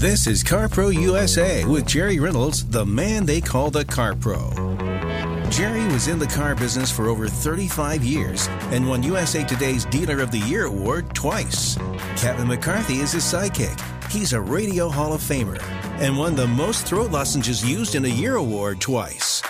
This 0.00 0.26
is 0.26 0.42
CarPro 0.42 0.94
USA 0.94 1.62
with 1.66 1.84
Jerry 1.84 2.18
Reynolds, 2.18 2.64
the 2.64 2.86
man 2.86 3.26
they 3.26 3.38
call 3.38 3.70
the 3.70 3.84
Car 3.84 4.14
Pro. 4.14 4.48
Jerry 5.50 5.84
was 5.92 6.08
in 6.08 6.18
the 6.18 6.26
car 6.26 6.54
business 6.54 6.90
for 6.90 7.08
over 7.08 7.28
35 7.28 8.02
years 8.02 8.48
and 8.72 8.88
won 8.88 9.02
USA 9.02 9.44
Today's 9.44 9.84
Dealer 9.84 10.22
of 10.22 10.30
the 10.30 10.38
Year 10.38 10.64
award 10.64 11.14
twice. 11.14 11.76
Kevin 12.16 12.48
McCarthy 12.48 13.00
is 13.00 13.12
his 13.12 13.24
sidekick. 13.24 13.78
He's 14.10 14.32
a 14.32 14.40
Radio 14.40 14.88
Hall 14.88 15.12
of 15.12 15.20
Famer 15.20 15.62
and 16.00 16.16
won 16.16 16.34
the 16.34 16.46
most 16.46 16.86
throat 16.86 17.10
lozenges 17.10 17.62
used 17.62 17.94
in 17.94 18.06
a 18.06 18.08
year 18.08 18.36
award 18.36 18.80
twice. 18.80 19.42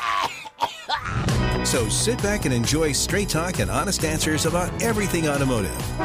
So 1.62 1.88
sit 1.88 2.20
back 2.24 2.44
and 2.44 2.52
enjoy 2.52 2.90
straight 2.90 3.28
talk 3.28 3.60
and 3.60 3.70
honest 3.70 4.04
answers 4.04 4.46
about 4.46 4.82
everything 4.82 5.28
automotive 5.28 6.00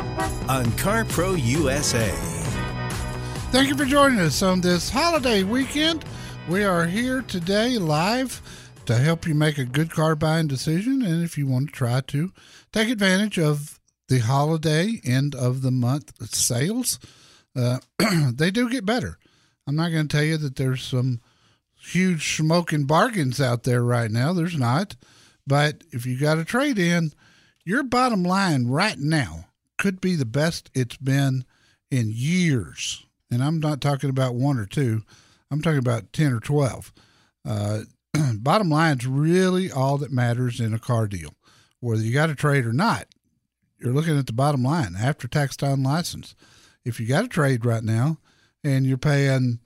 on 0.48 0.72
Car 0.74 1.04
Pro 1.04 1.34
USA. 1.34 2.35
Thank 3.56 3.70
you 3.70 3.78
for 3.78 3.86
joining 3.86 4.20
us 4.20 4.42
on 4.42 4.60
this 4.60 4.90
holiday 4.90 5.44
weekend. 5.44 6.04
We 6.50 6.66
are 6.66 6.86
here 6.86 7.22
today 7.22 7.78
live 7.78 8.42
to 8.86 8.98
help 8.98 9.26
you 9.26 9.34
make 9.34 9.58
a 9.58 9.64
good 9.64 9.90
car 9.92 10.14
buying 10.18 10.48
decision. 10.48 11.02
And 11.02 11.24
if 11.24 11.38
you 11.38 11.48
want 11.48 11.70
to 11.70 11.74
try 11.74 12.02
to 12.02 12.34
take 12.74 12.90
advantage 12.90 13.40
of 13.40 13.80
the 14.10 14.20
holiday 14.20 15.00
end 15.06 15.36
of 15.36 15.62
the 15.62 15.72
month 15.72 16.36
sales, 16.36 17.00
uh, 17.56 17.78
they 18.34 18.52
do 18.52 18.70
get 18.70 18.86
better. 18.86 19.18
I'm 19.66 19.78
not 19.78 19.94
going 19.94 20.10
to 20.10 20.18
tell 20.18 20.26
you 20.26 20.36
that 20.36 20.58
there's 20.58 20.84
some 20.84 21.22
huge 21.80 22.36
smoking 22.36 22.84
bargains 22.84 23.40
out 23.40 23.64
there 23.64 23.84
right 23.84 24.12
now. 24.12 24.34
There's 24.34 24.58
not. 24.58 24.98
But 25.48 25.86
if 25.94 26.06
you 26.06 26.20
got 26.20 26.40
a 26.40 26.44
trade 26.44 26.78
in, 26.78 27.14
your 27.64 27.84
bottom 27.84 28.24
line 28.24 28.68
right 28.68 29.00
now 29.00 29.46
could 29.78 30.02
be 30.02 30.18
the 30.18 30.26
best 30.26 30.70
it's 30.74 30.98
been 30.98 31.46
in 31.90 32.12
years. 32.14 33.05
And 33.36 33.44
I'm 33.44 33.60
not 33.60 33.82
talking 33.82 34.10
about 34.10 34.34
one 34.34 34.58
or 34.58 34.66
two, 34.66 35.04
I'm 35.52 35.62
talking 35.62 35.80
about 35.80 36.14
10 36.14 36.32
or 36.32 36.40
12. 36.40 36.94
Uh, 37.46 37.82
bottom 38.36 38.70
line 38.70 38.98
is 38.98 39.06
really 39.06 39.70
all 39.70 39.98
that 39.98 40.12
matters 40.12 40.62
in 40.62 40.74
a 40.74 40.80
car 40.80 41.06
deal. 41.06 41.36
Whether 41.82 42.02
you 42.02 42.14
got 42.14 42.30
a 42.30 42.36
trade 42.36 42.66
or 42.66 42.72
not, 42.72 43.08
you're 43.78 43.94
looking 43.94 44.18
at 44.18 44.26
the 44.26 44.34
bottom 44.34 44.64
line 44.64 44.96
after 44.98 45.28
tax 45.28 45.58
time 45.58 45.84
license. 45.84 46.34
If 46.86 46.98
you 46.98 47.08
got 47.08 47.26
a 47.26 47.28
trade 47.28 47.66
right 47.66 47.84
now 47.84 48.20
and 48.64 48.86
you're 48.86 48.98
paying, 48.98 49.60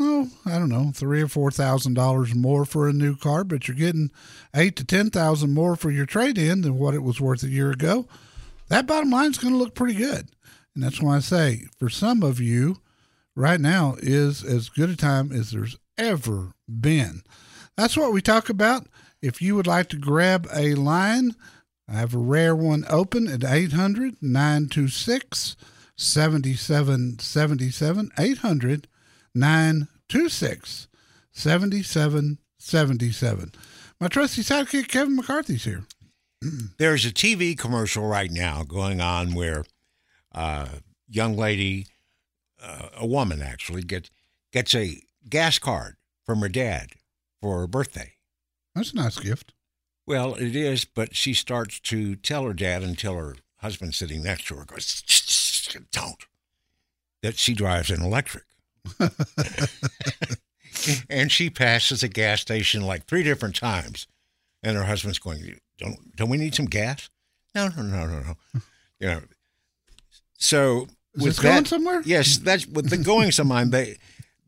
oh, 0.00 0.30
I 0.46 0.58
don't 0.58 0.70
know, 0.70 0.90
three 0.94 1.20
or 1.20 1.28
four 1.28 1.50
thousand 1.50 1.92
dollars 1.92 2.34
more 2.34 2.64
for 2.64 2.88
a 2.88 2.94
new 2.94 3.16
car, 3.16 3.44
but 3.44 3.68
you're 3.68 3.76
getting 3.76 4.10
eight 4.56 4.76
to 4.76 4.84
ten 4.84 5.10
thousand 5.10 5.52
more 5.52 5.76
for 5.76 5.90
your 5.90 6.06
trade 6.06 6.38
in 6.38 6.62
than 6.62 6.78
what 6.78 6.94
it 6.94 7.02
was 7.02 7.20
worth 7.20 7.42
a 7.42 7.50
year 7.50 7.70
ago, 7.70 8.08
that 8.68 8.86
bottom 8.86 9.10
line 9.10 9.30
is 9.30 9.38
going 9.38 9.52
to 9.52 9.58
look 9.58 9.74
pretty 9.74 9.94
good. 9.94 10.30
And 10.78 10.84
that's 10.84 11.02
why 11.02 11.16
I 11.16 11.18
say 11.18 11.64
for 11.76 11.88
some 11.88 12.22
of 12.22 12.38
you, 12.38 12.76
right 13.34 13.60
now 13.60 13.96
is 13.98 14.44
as 14.44 14.68
good 14.68 14.90
a 14.90 14.94
time 14.94 15.32
as 15.32 15.50
there's 15.50 15.76
ever 15.98 16.52
been. 16.68 17.22
That's 17.76 17.96
what 17.96 18.12
we 18.12 18.22
talk 18.22 18.48
about. 18.48 18.86
If 19.20 19.42
you 19.42 19.56
would 19.56 19.66
like 19.66 19.88
to 19.88 19.96
grab 19.96 20.46
a 20.54 20.76
line, 20.76 21.34
I 21.88 21.94
have 21.94 22.14
a 22.14 22.18
rare 22.18 22.54
one 22.54 22.84
open 22.88 23.26
at 23.26 23.42
800 23.42 24.22
926 24.22 25.56
7777. 25.96 28.12
800 28.16 28.86
926 29.34 30.86
7777. 31.32 33.52
My 34.00 34.06
trusty 34.06 34.42
sidekick, 34.42 34.86
Kevin 34.86 35.16
McCarthy's 35.16 35.64
here. 35.64 35.82
There's 36.78 37.04
a 37.04 37.10
TV 37.10 37.58
commercial 37.58 38.06
right 38.06 38.30
now 38.30 38.62
going 38.62 39.00
on 39.00 39.34
where 39.34 39.64
uh, 40.38 40.68
young 41.08 41.36
lady, 41.36 41.88
uh, 42.62 42.90
a 42.96 43.06
woman 43.06 43.42
actually, 43.42 43.82
gets 43.82 44.08
gets 44.52 44.74
a 44.74 45.02
gas 45.28 45.58
card 45.58 45.96
from 46.24 46.40
her 46.40 46.48
dad 46.48 46.92
for 47.40 47.58
her 47.58 47.66
birthday. 47.66 48.12
That's 48.74 48.92
a 48.92 48.96
nice 48.96 49.18
gift. 49.18 49.52
Well, 50.06 50.36
it 50.36 50.54
is, 50.54 50.84
but 50.84 51.16
she 51.16 51.34
starts 51.34 51.80
to 51.80 52.14
tell 52.14 52.44
her 52.44 52.54
dad 52.54 52.84
until 52.84 53.16
her 53.16 53.34
husband 53.56 53.96
sitting 53.96 54.22
next 54.22 54.46
to 54.46 54.54
her 54.54 54.64
goes, 54.64 55.02
"Don't," 55.90 56.24
that 57.20 57.36
she 57.36 57.52
drives 57.52 57.90
an 57.90 58.00
electric. 58.00 58.44
and 61.10 61.32
she 61.32 61.50
passes 61.50 62.04
a 62.04 62.08
gas 62.08 62.40
station 62.40 62.82
like 62.82 63.06
three 63.06 63.24
different 63.24 63.56
times, 63.56 64.06
and 64.62 64.76
her 64.76 64.84
husband's 64.84 65.18
going, 65.18 65.58
"Don't 65.78 66.16
don't 66.16 66.30
we 66.30 66.38
need 66.38 66.54
some 66.54 66.66
gas?" 66.66 67.10
No, 67.56 67.70
no, 67.76 67.82
no, 67.82 68.06
no, 68.06 68.20
no. 68.20 68.34
You 69.00 69.06
know, 69.06 69.20
so 70.38 70.88
Is 71.14 71.22
with 71.22 71.36
this 71.36 71.40
going 71.40 71.64
somewhere? 71.66 72.02
Yes, 72.04 72.38
that's 72.38 72.66
with 72.66 72.88
the 72.88 72.96
going 72.96 73.32
somewhere. 73.32 73.66
They, 73.66 73.98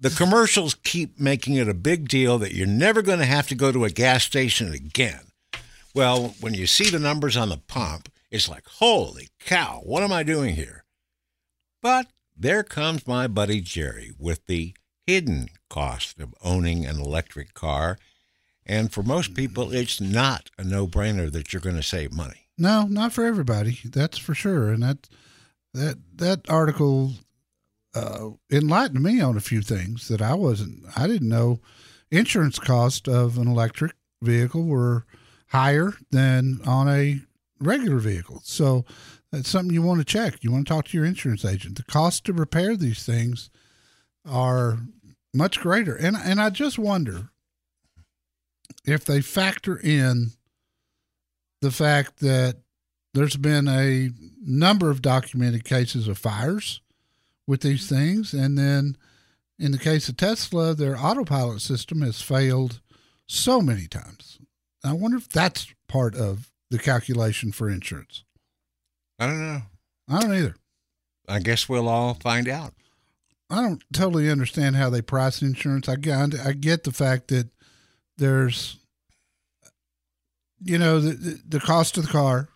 the 0.01 0.11
commercials 0.11 0.75
keep 0.75 1.21
making 1.21 1.57
it 1.57 1.69
a 1.69 1.75
big 1.75 2.09
deal 2.09 2.39
that 2.39 2.55
you're 2.55 2.67
never 2.67 3.03
going 3.03 3.19
to 3.19 3.27
have 3.27 3.49
to 3.49 3.55
go 3.55 3.71
to 3.71 3.85
a 3.85 3.91
gas 3.91 4.25
station 4.25 4.73
again. 4.73 5.21
Well, 5.95 6.35
when 6.41 6.55
you 6.55 6.67
see 6.67 6.89
the 6.89 6.99
numbers 6.99 7.37
on 7.37 7.51
the 7.51 7.59
pump, 7.59 8.09
it's 8.31 8.49
like, 8.49 8.67
holy 8.67 9.29
cow, 9.41 9.83
what 9.85 10.03
am 10.03 10.13
I 10.13 10.23
doing 10.23 10.55
here? 10.55 10.85
But 11.83 12.07
there 12.37 12.63
comes 12.63 13.07
my 13.07 13.27
buddy 13.27 13.61
Jerry 13.61 14.13
with 14.19 14.47
the 14.47 14.75
hidden 15.07 15.49
cost 15.69 16.21
of 16.21 16.35
owning 16.43 16.87
an 16.87 17.01
electric 17.01 17.53
car. 17.55 17.99
And 18.65 18.93
for 18.93 19.03
most 19.03 19.35
people, 19.35 19.73
it's 19.73 20.01
not 20.01 20.51
a 20.57 20.65
no 20.65 20.87
brainer 20.87 21.31
that 21.33 21.53
you're 21.53 21.61
going 21.61 21.77
to 21.77 21.83
save 21.83 22.13
money. 22.13 22.47
No, 22.57 22.87
not 22.87 23.13
for 23.13 23.25
everybody. 23.25 23.81
That's 23.85 24.19
for 24.19 24.35
sure. 24.35 24.71
And 24.71 24.83
that 24.83 25.09
that 25.75 25.99
that 26.17 26.49
article 26.49 27.13
uh, 27.95 28.31
enlightened 28.51 29.03
me 29.03 29.21
on 29.21 29.37
a 29.37 29.41
few 29.41 29.63
things 29.63 30.09
that 30.09 30.23
I 30.23 30.35
wasn't. 30.35 30.85
I 30.97 31.07
didn't 31.07 31.29
know. 31.29 31.61
Insurance 32.11 32.59
cost 32.59 33.09
of 33.09 33.39
an 33.39 33.49
electric 33.49 33.93
vehicle 34.23 34.65
were 34.65 35.05
higher 35.49 35.95
than 36.11 36.61
on 36.67 36.89
a 36.89 37.21
regular 37.61 37.99
vehicle. 37.99 38.41
So 38.45 38.85
that's 39.31 39.49
something 39.49 39.75
you 39.75 39.83
want 39.83 40.01
to 40.01 40.05
check. 40.05 40.43
You 40.43 40.51
want 40.51 40.67
to 40.67 40.73
talk 40.73 40.89
to 40.89 40.97
your 40.97 41.07
insurance 41.07 41.45
agent. 41.45 41.77
The 41.77 41.85
cost 41.85 42.25
to 42.27 42.33
repair 42.33 42.77
these 42.77 43.05
things 43.05 43.51
are 44.29 44.79
much 45.33 45.61
greater. 45.61 45.95
And 45.95 46.17
and 46.17 46.41
I 46.41 46.51
just 46.51 46.79
wonder 46.79 47.31
if 48.85 49.05
they 49.05 49.21
factor 49.21 49.79
in 49.79 50.33
the 51.61 51.71
fact 51.71 52.21
that 52.21 52.57
there's 53.15 53.37
been 53.37 53.69
a 53.69 54.11
number 54.41 54.91
of 54.91 55.03
documented 55.03 55.65
cases 55.65 56.09
of 56.09 56.19
fires 56.19 56.81
with 57.47 57.63
these 57.63 57.87
mm-hmm. 57.87 57.95
things. 57.95 58.33
And 58.33 58.57
then 58.57 58.97
in 59.59 59.73
the 59.73 59.79
case 59.79 60.09
of 60.09 60.17
Tesla, 60.17 60.75
their 60.75 60.97
autopilot 60.97 61.61
system 61.61 62.03
has 62.03 62.23
failed 62.23 62.81
so 63.27 63.61
many 63.61 63.87
times. 63.87 64.39
I 64.85 64.93
wonder 64.93 65.17
if 65.17 65.29
that's 65.29 65.73
part 65.89 66.15
of 66.15 66.51
the 66.71 66.79
calculation 66.79 67.53
for 67.53 67.69
insurance. 67.69 68.25
I 69.19 69.27
don't 69.27 69.41
know. 69.41 69.63
I 70.09 70.21
don't 70.21 70.35
either. 70.35 70.57
I 71.29 71.41
guess 71.41 71.69
we'll 71.69 71.89
all 71.89 72.15
find 72.15 72.49
out. 72.49 72.73
I 73.51 73.63
don't 73.63 73.83
totally 73.93 74.31
understand 74.31 74.77
how 74.77 74.91
they 74.91 75.03
price 75.03 75.43
insurance. 75.43 75.89
I 75.89 75.97
get, 75.97 76.35
I 76.41 76.53
get 76.53 76.85
the 76.85 76.93
fact 76.93 77.29
that 77.29 77.49
there's, 78.17 78.77
you 80.63 80.79
know, 80.79 81.01
the, 81.01 81.11
the, 81.11 81.43
the 81.49 81.61
cost 81.61 81.99
of 81.99 82.07
the 82.07 82.13
car 82.13 82.49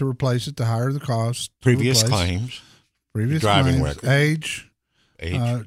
to 0.00 0.08
replace 0.08 0.46
it, 0.48 0.56
the 0.56 0.64
higher 0.66 0.90
the 0.92 0.98
cost. 1.00 1.50
Previous 1.62 2.02
replace. 2.02 2.10
claims. 2.26 2.60
previous 3.14 3.40
Driving 3.40 3.78
claims, 3.80 3.96
record. 3.96 4.08
age, 4.10 4.70
Age. 5.20 5.34
uh, 5.34 5.62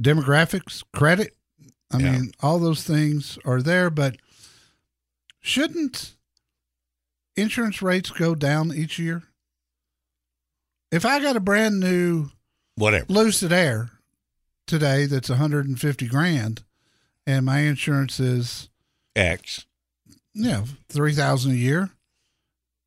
demographics, 0.00 0.82
credit. 0.94 1.36
I 1.92 1.98
Yeah. 1.98 2.12
mean, 2.12 2.32
all 2.40 2.58
those 2.58 2.84
things 2.84 3.38
are 3.44 3.60
there, 3.62 3.90
but 3.90 4.16
shouldn't 5.40 6.16
insurance 7.36 7.80
rates 7.82 8.10
go 8.10 8.34
down 8.34 8.72
each 8.72 8.98
year? 8.98 9.24
If 10.92 11.04
I 11.04 11.20
got 11.20 11.36
a 11.36 11.40
brand 11.40 11.80
new 11.80 12.30
Whatever. 12.76 13.06
Lucid 13.08 13.52
Air 13.52 13.90
today 14.66 15.06
that's 15.06 15.28
150 15.28 16.06
grand 16.08 16.62
and 17.26 17.44
my 17.46 17.60
insurance 17.60 18.18
is 18.20 18.68
X. 19.14 19.66
you 20.32 20.44
know, 20.50 20.64
3000 20.88 21.52
a 21.52 21.54
year. 21.54 21.90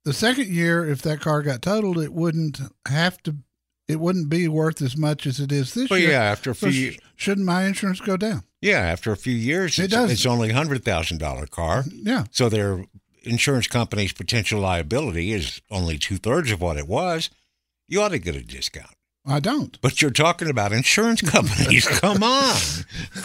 The 0.05 0.13
second 0.13 0.49
year 0.49 0.87
if 0.87 1.01
that 1.03 1.21
car 1.21 1.41
got 1.41 1.61
totaled 1.61 1.97
it 1.99 2.13
wouldn't 2.13 2.59
have 2.87 3.21
to 3.23 3.35
it 3.87 3.99
wouldn't 3.99 4.29
be 4.29 4.47
worth 4.47 4.81
as 4.81 4.95
much 4.95 5.25
as 5.27 5.39
it 5.39 5.51
is 5.51 5.73
this 5.73 5.89
Well, 5.89 5.99
year. 5.99 6.11
yeah, 6.11 6.23
after 6.23 6.51
a 6.51 6.55
So 6.55 6.69
few 6.71 6.91
sh- 6.91 6.97
shouldn't 7.15 7.45
my 7.45 7.65
insurance 7.65 7.99
go 7.99 8.15
down? 8.17 8.43
Yeah, 8.61 8.79
after 8.79 9.11
a 9.11 9.17
few 9.17 9.33
years, 9.35 9.77
It 9.77 9.85
it's, 9.85 9.93
does. 9.93 10.11
it's 10.11 10.25
only 10.25 10.49
a 10.51 10.53
hundred 10.53 10.83
thousand 10.85 11.17
dollar 11.19 11.47
car. 11.47 11.83
Yeah. 11.91 12.23
So 12.31 12.47
their 12.49 12.85
insurance 13.23 13.67
company's 13.67 14.13
potential 14.13 14.59
liability 14.61 15.31
is 15.33 15.61
only 15.69 15.97
two 15.97 16.17
thirds 16.17 16.49
of 16.51 16.61
what 16.61 16.77
it 16.77 16.87
was. 16.87 17.29
You 17.89 18.01
ought 18.01 18.09
to 18.09 18.19
get 18.19 18.35
a 18.35 18.41
discount. 18.41 18.95
I 19.25 19.39
don't. 19.39 19.79
But 19.81 20.01
you're 20.01 20.11
talking 20.11 20.49
about 20.49 20.71
insurance 20.73 21.21
companies. 21.29 21.85
Come 21.87 22.23
on, 22.23 22.55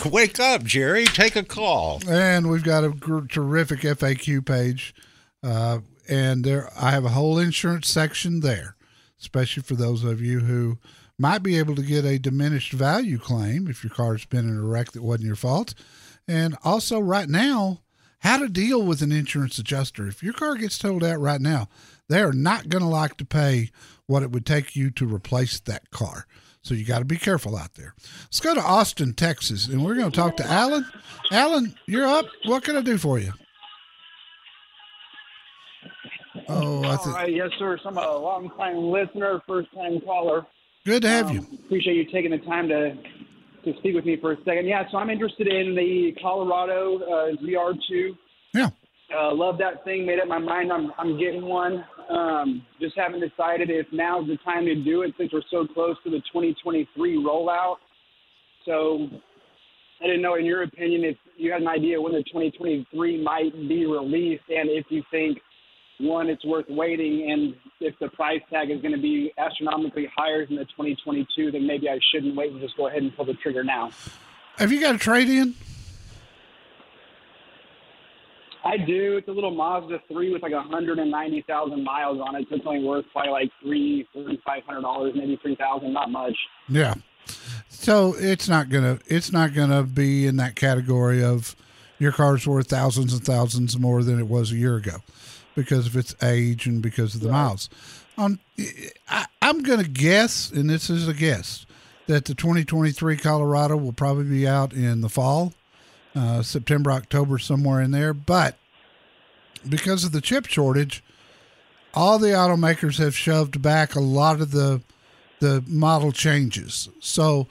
wake 0.06 0.38
up, 0.40 0.62
Jerry. 0.64 1.04
Take 1.04 1.34
a 1.36 1.42
call. 1.44 2.00
And 2.08 2.50
we've 2.50 2.62
got 2.64 2.84
a 2.84 2.90
gr- 2.90 3.26
terrific 3.26 3.80
FAQ 3.80 4.44
page, 4.44 4.94
uh, 5.44 5.78
and 6.08 6.44
there 6.44 6.70
I 6.76 6.90
have 6.90 7.04
a 7.04 7.10
whole 7.10 7.38
insurance 7.38 7.88
section 7.88 8.40
there, 8.40 8.76
especially 9.20 9.62
for 9.62 9.74
those 9.74 10.04
of 10.04 10.20
you 10.20 10.40
who 10.40 10.78
might 11.18 11.42
be 11.42 11.58
able 11.58 11.74
to 11.74 11.82
get 11.82 12.04
a 12.04 12.18
diminished 12.18 12.72
value 12.72 13.18
claim 13.18 13.68
if 13.68 13.82
your 13.82 13.92
car's 13.92 14.24
been 14.24 14.48
in 14.48 14.56
a 14.56 14.62
wreck 14.62 14.92
that 14.92 15.02
wasn't 15.02 15.26
your 15.26 15.36
fault, 15.36 15.74
and 16.26 16.56
also 16.64 16.98
right 17.00 17.28
now 17.28 17.80
how 18.20 18.38
to 18.38 18.48
deal 18.48 18.82
with 18.82 19.02
an 19.02 19.12
insurance 19.12 19.58
adjuster. 19.58 20.06
If 20.06 20.22
your 20.22 20.32
car 20.32 20.56
gets 20.56 20.78
totaled 20.78 21.04
out 21.04 21.20
right 21.20 21.40
now, 21.40 21.68
they 22.08 22.20
are 22.20 22.32
not 22.32 22.68
going 22.68 22.82
to 22.82 22.88
like 22.88 23.16
to 23.18 23.24
pay 23.24 23.70
what 24.06 24.22
it 24.22 24.32
would 24.32 24.46
take 24.46 24.74
you 24.74 24.90
to 24.92 25.06
replace 25.06 25.60
that 25.60 25.90
car. 25.90 26.26
So 26.62 26.74
you 26.74 26.84
got 26.84 26.98
to 26.98 27.04
be 27.04 27.16
careful 27.16 27.56
out 27.56 27.74
there. 27.74 27.94
Let's 28.24 28.40
go 28.40 28.54
to 28.54 28.60
Austin, 28.60 29.14
Texas, 29.14 29.68
and 29.68 29.84
we're 29.84 29.94
going 29.94 30.10
to 30.10 30.16
talk 30.16 30.36
to 30.38 30.46
Alan. 30.46 30.86
Alan, 31.30 31.74
you're 31.86 32.06
up. 32.06 32.26
What 32.46 32.64
can 32.64 32.76
I 32.76 32.80
do 32.80 32.98
for 32.98 33.18
you? 33.18 33.32
Oh, 36.48 36.82
I 36.84 36.96
think 36.96 37.14
right, 37.16 37.32
yes, 37.34 37.50
sir. 37.58 37.78
So 37.82 37.90
I'm 37.90 37.98
a 37.98 38.16
long 38.16 38.50
time 38.56 38.76
listener, 38.90 39.42
first 39.46 39.68
time 39.74 40.00
caller. 40.00 40.46
good 40.84 41.02
to 41.02 41.08
have 41.08 41.26
Um, 41.28 41.34
you. 41.36 41.46
Appreciate 41.66 41.94
you 41.96 42.04
taking 42.12 42.30
the 42.30 42.38
time 42.38 42.68
to 42.68 42.94
to 43.64 43.76
speak 43.80 43.94
with 43.94 44.04
me 44.04 44.16
for 44.20 44.32
a 44.32 44.36
second. 44.44 44.66
Yeah, 44.66 44.84
so 44.90 44.98
I'm 44.98 45.10
interested 45.10 45.48
in 45.48 45.74
the 45.74 46.12
Colorado 46.22 46.98
uh, 47.00 47.36
ZR2. 47.44 48.16
Yeah. 48.54 48.70
Uh, 49.14 49.34
love 49.34 49.58
that 49.58 49.84
thing. 49.84 50.06
Made 50.06 50.20
up 50.20 50.28
my 50.28 50.38
mind. 50.38 50.72
I'm 50.72 50.92
I'm 50.98 51.18
getting 51.18 51.42
one. 51.44 51.84
Um, 52.08 52.62
just 52.80 52.96
haven't 52.96 53.20
decided 53.20 53.68
if 53.68 53.86
now's 53.92 54.26
the 54.28 54.38
time 54.44 54.64
to 54.64 54.74
do 54.74 55.02
it 55.02 55.12
since 55.18 55.30
we're 55.32 55.42
so 55.50 55.66
close 55.66 55.96
to 56.04 56.10
the 56.10 56.18
2023 56.32 57.16
rollout. 57.16 57.76
So 58.64 59.08
I 60.00 60.06
didn't 60.06 60.22
know, 60.22 60.36
in 60.36 60.44
your 60.46 60.62
opinion, 60.62 61.04
if 61.04 61.16
you 61.36 61.52
had 61.52 61.60
an 61.60 61.68
idea 61.68 62.00
when 62.00 62.12
the 62.12 62.22
2023 62.24 63.22
might 63.22 63.52
be 63.68 63.84
released, 63.84 64.44
and 64.48 64.70
if 64.70 64.86
you 64.88 65.02
think 65.10 65.38
one, 66.00 66.28
it's 66.28 66.44
worth 66.44 66.66
waiting, 66.68 67.30
and 67.30 67.54
if 67.80 67.98
the 67.98 68.08
price 68.08 68.40
tag 68.50 68.70
is 68.70 68.80
going 68.80 68.94
to 68.94 69.00
be 69.00 69.32
astronomically 69.36 70.08
higher 70.16 70.46
than 70.46 70.56
the 70.56 70.64
2022, 70.64 71.50
then 71.50 71.66
maybe 71.66 71.88
I 71.88 71.98
shouldn't 72.12 72.36
wait 72.36 72.52
and 72.52 72.60
just 72.60 72.76
go 72.76 72.86
ahead 72.86 73.02
and 73.02 73.14
pull 73.16 73.24
the 73.24 73.34
trigger 73.34 73.64
now. 73.64 73.90
Have 74.58 74.72
you 74.72 74.80
got 74.80 74.94
a 74.94 74.98
trade 74.98 75.28
in? 75.28 75.54
I 78.64 78.76
do. 78.76 79.16
It's 79.16 79.28
a 79.28 79.32
little 79.32 79.54
Mazda 79.54 80.00
3 80.08 80.32
with 80.32 80.42
like 80.42 80.52
190,000 80.52 81.84
miles 81.84 82.20
on 82.20 82.36
it, 82.36 82.46
so 82.48 82.56
it's 82.56 82.66
only 82.66 82.84
worth 82.84 83.04
probably 83.12 83.32
like 83.32 83.50
three, 83.62 84.06
three, 84.12 84.40
five 84.44 84.62
hundred 84.64 84.82
dollars, 84.82 85.14
maybe 85.16 85.38
three 85.40 85.56
thousand, 85.56 85.92
not 85.92 86.10
much. 86.10 86.36
Yeah. 86.68 86.94
So 87.68 88.14
it's 88.18 88.48
not 88.48 88.68
gonna 88.68 88.98
it's 89.06 89.32
not 89.32 89.54
gonna 89.54 89.84
be 89.84 90.26
in 90.26 90.36
that 90.36 90.56
category 90.56 91.22
of 91.22 91.54
your 91.98 92.12
car's 92.12 92.46
worth 92.46 92.68
thousands 92.68 93.12
and 93.12 93.24
thousands 93.24 93.78
more 93.78 94.02
than 94.02 94.18
it 94.18 94.26
was 94.26 94.52
a 94.52 94.56
year 94.56 94.76
ago 94.76 95.02
because 95.58 95.88
of 95.88 95.96
its 95.96 96.14
age 96.22 96.66
and 96.66 96.80
because 96.80 97.16
of 97.16 97.20
the 97.20 97.28
miles. 97.28 97.68
Um, 98.16 98.38
I, 99.08 99.26
I'm 99.42 99.64
gonna 99.64 99.82
guess, 99.82 100.52
and 100.52 100.70
this 100.70 100.88
is 100.88 101.08
a 101.08 101.12
guess, 101.12 101.66
that 102.06 102.26
the 102.26 102.34
2023 102.34 103.16
Colorado 103.16 103.76
will 103.76 103.92
probably 103.92 104.24
be 104.24 104.46
out 104.46 104.72
in 104.72 105.00
the 105.00 105.08
fall, 105.08 105.52
uh, 106.14 106.42
September, 106.42 106.92
October, 106.92 107.38
somewhere 107.38 107.80
in 107.80 107.90
there. 107.90 108.14
But 108.14 108.56
because 109.68 110.04
of 110.04 110.12
the 110.12 110.20
chip 110.20 110.46
shortage, 110.46 111.02
all 111.92 112.20
the 112.20 112.28
automakers 112.28 112.98
have 112.98 113.16
shoved 113.16 113.60
back 113.60 113.96
a 113.96 114.00
lot 114.00 114.40
of 114.40 114.52
the 114.52 114.80
the 115.40 115.64
model 115.66 116.12
changes. 116.12 116.88
So 117.00 117.48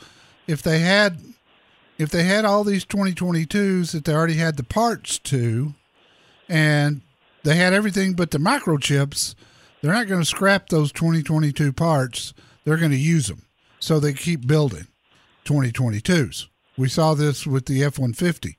if 0.47 0.61
they 0.61 0.79
had 0.79 1.19
if 1.97 2.09
they 2.09 2.23
had 2.23 2.45
all 2.45 2.63
these 2.63 2.85
2022s 2.85 3.91
that 3.91 4.05
they 4.05 4.13
already 4.13 4.35
had 4.35 4.55
the 4.55 4.63
parts 4.63 5.19
to 5.19 5.73
and 6.47 7.01
they 7.43 7.55
had 7.55 7.73
everything 7.73 8.13
but 8.13 8.31
the 8.31 8.37
microchips, 8.37 9.35
they're 9.81 9.93
not 9.93 10.07
going 10.07 10.21
to 10.21 10.25
scrap 10.25 10.69
those 10.69 10.91
2022 10.91 11.71
parts. 11.73 12.33
They're 12.63 12.77
going 12.77 12.91
to 12.91 12.97
use 12.97 13.27
them. 13.27 13.43
So 13.79 13.99
they 13.99 14.13
keep 14.13 14.47
building 14.47 14.87
2022s. 15.45 16.47
We 16.77 16.89
saw 16.89 17.13
this 17.13 17.47
with 17.47 17.65
the 17.65 17.83
F-150. 17.83 18.55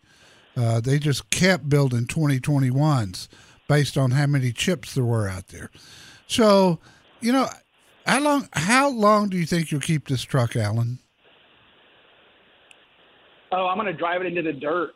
Uh, 0.56 0.80
they 0.80 0.98
just 0.98 1.30
kept 1.30 1.68
building 1.68 2.06
2021s 2.06 3.28
based 3.68 3.96
on 3.96 4.12
how 4.12 4.26
many 4.26 4.52
chips 4.52 4.94
there 4.94 5.04
were 5.04 5.28
out 5.28 5.48
there. 5.48 5.70
So, 6.26 6.80
you 7.20 7.32
know, 7.32 7.48
how 8.06 8.20
long 8.20 8.48
how 8.54 8.88
long 8.88 9.28
do 9.28 9.36
you 9.36 9.46
think 9.46 9.70
you'll 9.70 9.80
keep 9.80 10.08
this 10.08 10.22
truck, 10.22 10.56
Alan? 10.56 10.98
Oh, 13.52 13.66
I'm 13.66 13.76
going 13.76 13.86
to 13.86 13.92
drive 13.92 14.20
it 14.22 14.26
into 14.26 14.42
the 14.42 14.52
dirt. 14.52 14.94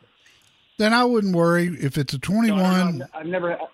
Then 0.83 0.93
I 0.93 1.05
wouldn't 1.05 1.33
worry 1.33 1.67
if 1.79 1.97
it's 1.97 2.13
a 2.13 2.17
No, 2.17 2.41
no, 2.41 2.47
21. 2.47 2.97
no, 2.97 3.05
I've 3.13 3.25
never. 3.25 3.53
Uh, 3.53 3.67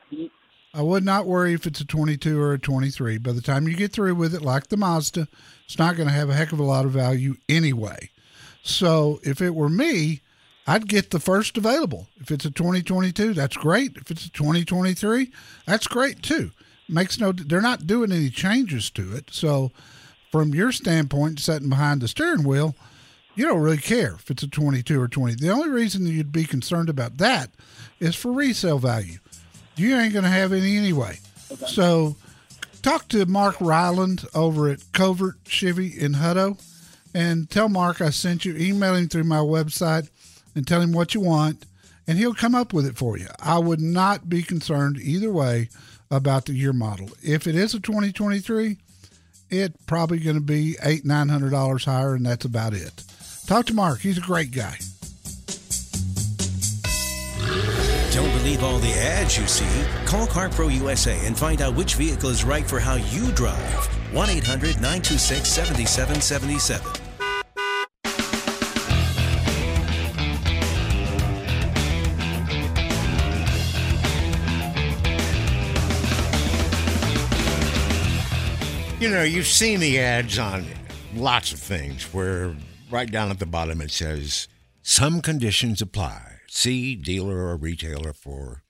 I 0.75 0.83
would 0.83 1.03
not 1.03 1.25
worry 1.25 1.53
if 1.53 1.65
it's 1.65 1.81
a 1.81 1.85
22 1.85 2.39
or 2.39 2.53
a 2.53 2.59
23. 2.59 3.17
By 3.17 3.31
the 3.31 3.41
time 3.41 3.67
you 3.67 3.75
get 3.75 3.91
through 3.91 4.13
with 4.13 4.35
it, 4.35 4.43
like 4.43 4.67
the 4.67 4.77
Mazda, 4.77 5.27
it's 5.65 5.79
not 5.79 5.95
going 5.95 6.07
to 6.07 6.13
have 6.13 6.29
a 6.29 6.35
heck 6.35 6.51
of 6.51 6.59
a 6.59 6.63
lot 6.63 6.85
of 6.85 6.91
value 6.91 7.37
anyway. 7.49 8.11
So 8.61 9.19
if 9.23 9.41
it 9.41 9.55
were 9.55 9.69
me, 9.69 10.21
I'd 10.67 10.87
get 10.87 11.09
the 11.09 11.19
first 11.19 11.57
available. 11.57 12.05
If 12.17 12.29
it's 12.29 12.45
a 12.45 12.51
2022, 12.51 13.33
that's 13.33 13.57
great. 13.57 13.97
If 13.97 14.11
it's 14.11 14.27
a 14.27 14.31
2023, 14.31 15.31
that's 15.65 15.87
great 15.87 16.21
too. 16.21 16.51
Makes 16.87 17.19
no, 17.19 17.31
they're 17.31 17.59
not 17.59 17.87
doing 17.87 18.11
any 18.11 18.29
changes 18.29 18.91
to 18.91 19.15
it. 19.15 19.29
So 19.31 19.71
from 20.31 20.53
your 20.53 20.71
standpoint, 20.71 21.39
sitting 21.39 21.69
behind 21.69 22.01
the 22.01 22.07
steering 22.07 22.43
wheel, 22.43 22.75
you 23.39 23.45
don't 23.45 23.61
really 23.61 23.77
care 23.77 24.15
if 24.15 24.29
it's 24.29 24.43
a 24.43 24.49
22 24.49 25.01
or 25.01 25.07
20. 25.07 25.35
The 25.35 25.49
only 25.49 25.69
reason 25.69 26.05
you'd 26.05 26.29
be 26.33 26.43
concerned 26.43 26.89
about 26.89 27.19
that 27.19 27.49
is 28.01 28.13
for 28.13 28.33
resale 28.33 28.79
value. 28.79 29.19
You 29.77 29.95
ain't 29.95 30.11
going 30.11 30.25
to 30.25 30.29
have 30.29 30.51
any 30.51 30.75
anyway. 30.75 31.19
So 31.65 32.17
talk 32.81 33.07
to 33.07 33.25
Mark 33.27 33.55
Ryland 33.61 34.25
over 34.35 34.67
at 34.67 34.83
Covert 34.91 35.37
Chevy 35.47 35.87
in 35.87 36.15
Hutto 36.15 36.61
and 37.13 37.49
tell 37.49 37.69
Mark 37.69 38.01
I 38.01 38.09
sent 38.09 38.43
you. 38.43 38.57
Email 38.57 38.95
him 38.95 39.07
through 39.07 39.23
my 39.23 39.37
website 39.37 40.09
and 40.53 40.67
tell 40.67 40.81
him 40.81 40.91
what 40.91 41.13
you 41.13 41.21
want, 41.21 41.65
and 42.07 42.17
he'll 42.17 42.33
come 42.33 42.55
up 42.55 42.73
with 42.73 42.85
it 42.85 42.97
for 42.97 43.17
you. 43.17 43.27
I 43.39 43.57
would 43.57 43.79
not 43.79 44.27
be 44.27 44.43
concerned 44.43 44.97
either 44.97 45.31
way 45.31 45.69
about 46.11 46.45
the 46.45 46.53
year 46.53 46.73
model. 46.73 47.09
If 47.23 47.47
it 47.47 47.55
is 47.55 47.73
a 47.73 47.79
2023, 47.79 48.75
it's 49.49 49.77
probably 49.85 50.19
going 50.19 50.35
to 50.35 50.41
be 50.41 50.75
eight 50.83 51.05
nine 51.05 51.29
hundred 51.29 51.51
dollars 51.51 51.85
higher, 51.85 52.15
and 52.15 52.25
that's 52.25 52.43
about 52.43 52.73
it. 52.73 53.05
Talk 53.49 53.65
to 53.65 53.73
Mark; 53.73 54.01
he's 54.01 54.19
a 54.19 54.21
great 54.21 54.51
guy. 54.51 54.77
Don't 58.13 58.31
believe 58.37 58.63
all 58.63 58.77
the 58.77 58.93
ads 58.93 59.39
you 59.39 59.47
see. 59.47 59.65
Call 60.05 60.27
CarPro 60.27 60.71
USA 60.71 61.25
and 61.25 61.35
find 61.35 61.59
out 61.59 61.73
which 61.73 61.95
vehicle 61.95 62.29
is 62.29 62.43
right 62.43 62.69
for 62.69 62.79
how 62.79 62.97
you 62.97 63.31
drive. 63.31 63.87
1 64.13 64.29
800 64.29 64.75
926 64.75 65.49
7777. 65.49 67.01
You 79.01 79.09
know, 79.09 79.23
you've 79.23 79.47
seen 79.47 79.79
the 79.79 79.97
ads 79.99 80.37
on 80.37 80.67
lots 81.15 81.51
of 81.51 81.57
things 81.57 82.03
where 82.13 82.53
right 82.89 83.11
down 83.11 83.29
at 83.29 83.39
the 83.39 83.45
bottom 83.45 83.81
it 83.81 83.91
says 83.91 84.47
some 84.81 85.21
conditions 85.21 85.81
apply. 85.81 86.37
See 86.47 86.95
dealer 86.95 87.47
or 87.47 87.55
retailer 87.57 88.13
for, 88.13 88.63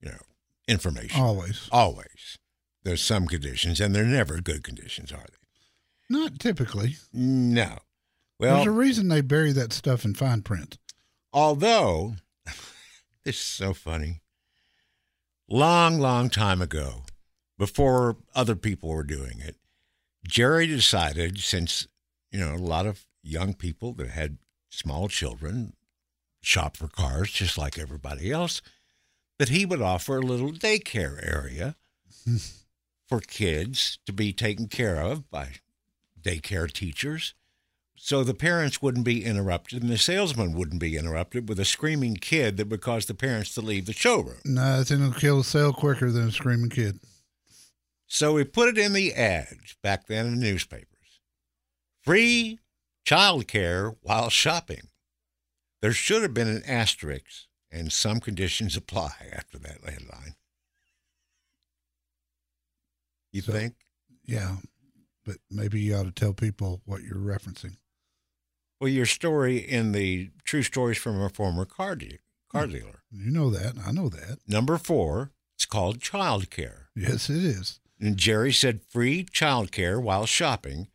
you 0.00 0.10
know, 0.10 0.18
information. 0.66 1.20
Always. 1.20 1.68
Always. 1.70 2.38
There's 2.82 3.02
some 3.02 3.26
conditions, 3.26 3.80
and 3.80 3.94
they're 3.94 4.04
never 4.04 4.40
good 4.40 4.64
conditions, 4.64 5.12
are 5.12 5.18
they? 5.28 6.16
Not 6.18 6.40
typically. 6.40 6.96
No. 7.12 7.78
Well, 8.38 8.56
there's 8.56 8.66
a 8.66 8.70
reason 8.72 9.08
they 9.08 9.20
bury 9.20 9.52
that 9.52 9.72
stuff 9.72 10.04
in 10.04 10.14
fine 10.14 10.42
print. 10.42 10.78
although 11.32 12.16
this 13.24 13.36
is 13.36 13.40
so 13.40 13.74
funny. 13.74 14.22
Long, 15.48 15.98
long 15.98 16.30
time 16.30 16.62
ago, 16.62 17.02
before 17.58 18.16
other 18.34 18.56
people 18.56 18.88
were 18.88 19.02
doing 19.04 19.40
it, 19.40 19.56
Jerry 20.26 20.66
decided 20.66 21.38
since, 21.38 21.86
you 22.30 22.40
know, 22.40 22.54
a 22.54 22.56
lot 22.56 22.86
of 22.86 23.04
young 23.22 23.54
people 23.54 23.92
that 23.94 24.10
had 24.10 24.38
small 24.68 25.08
children 25.08 25.74
shop 26.40 26.76
for 26.76 26.88
cars 26.88 27.30
just 27.30 27.58
like 27.58 27.78
everybody 27.78 28.30
else, 28.30 28.62
that 29.38 29.48
he 29.48 29.64
would 29.64 29.82
offer 29.82 30.18
a 30.18 30.22
little 30.22 30.52
daycare 30.52 31.18
area 31.26 31.76
for 33.08 33.20
kids 33.20 33.98
to 34.06 34.12
be 34.12 34.32
taken 34.32 34.68
care 34.68 35.00
of 35.00 35.30
by 35.30 35.48
daycare 36.22 36.70
teachers. 36.70 37.34
So 37.96 38.24
the 38.24 38.34
parents 38.34 38.80
wouldn't 38.80 39.04
be 39.04 39.24
interrupted 39.24 39.82
and 39.82 39.90
the 39.90 39.98
salesman 39.98 40.54
wouldn't 40.54 40.80
be 40.80 40.96
interrupted 40.96 41.48
with 41.48 41.60
a 41.60 41.66
screaming 41.66 42.16
kid 42.16 42.56
that 42.56 42.68
would 42.68 42.80
cause 42.80 43.04
the 43.04 43.14
parents 43.14 43.52
to 43.54 43.60
leave 43.60 43.84
the 43.84 43.92
showroom. 43.92 44.38
no 44.44 44.78
Nothing 44.78 45.02
will 45.02 45.12
kill 45.12 45.40
a 45.40 45.44
sale 45.44 45.74
quicker 45.74 46.10
than 46.10 46.28
a 46.28 46.32
screaming 46.32 46.70
kid. 46.70 47.00
So 48.06 48.32
we 48.32 48.44
put 48.44 48.68
it 48.68 48.78
in 48.78 48.94
the 48.94 49.12
ads 49.12 49.76
back 49.82 50.06
then 50.06 50.26
in 50.26 50.36
the 50.36 50.40
newspapers. 50.40 50.86
Free 52.02 52.59
childcare 53.06 53.96
while 54.02 54.30
shopping. 54.30 54.88
There 55.80 55.92
should 55.92 56.22
have 56.22 56.34
been 56.34 56.48
an 56.48 56.62
asterisk 56.66 57.46
and 57.70 57.92
some 57.92 58.20
conditions 58.20 58.76
apply 58.76 59.12
after 59.32 59.58
that 59.58 59.82
headline. 59.84 60.34
You 63.32 63.42
So- 63.42 63.52
think? 63.52 63.76
Yeah, 64.24 64.58
but 65.24 65.38
maybe 65.50 65.80
you 65.80 65.94
ought 65.96 66.04
to 66.04 66.12
tell 66.12 66.32
people 66.34 66.82
what 66.84 67.02
you're 67.02 67.14
referencing. 67.16 67.76
Well, 68.80 68.88
your 68.88 69.06
story 69.06 69.58
in 69.58 69.92
the 69.92 70.30
True 70.44 70.62
Stories 70.62 70.98
from 70.98 71.20
a 71.20 71.28
Former 71.28 71.64
Car, 71.64 71.96
de- 71.96 72.18
car 72.48 72.66
hmm. 72.66 72.72
dealer. 72.72 73.02
You 73.10 73.30
know 73.30 73.50
that. 73.50 73.76
I 73.84 73.92
know 73.92 74.08
that. 74.08 74.38
Number 74.46 74.78
four, 74.78 75.32
it's 75.56 75.66
called 75.66 75.98
childcare. 75.98 76.86
Yes, 76.94 77.28
it 77.28 77.44
is. 77.44 77.80
And 78.00 78.16
Jerry 78.16 78.52
said 78.52 78.82
free 78.82 79.24
childcare 79.24 80.02
while 80.02 80.26
shopping. 80.26 80.88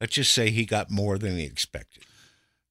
Let's 0.00 0.14
just 0.14 0.32
say 0.32 0.50
he 0.50 0.64
got 0.64 0.90
more 0.90 1.18
than 1.18 1.36
he 1.36 1.44
expected. 1.44 2.04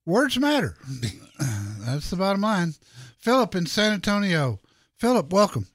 Words 0.05 0.39
matter. 0.39 0.75
That's 1.85 2.09
the 2.09 2.15
bottom 2.15 2.41
line. 2.41 2.73
Philip 3.19 3.53
in 3.55 3.67
San 3.67 3.93
Antonio. 3.93 4.59
Philip, 4.97 5.31
welcome. 5.31 5.67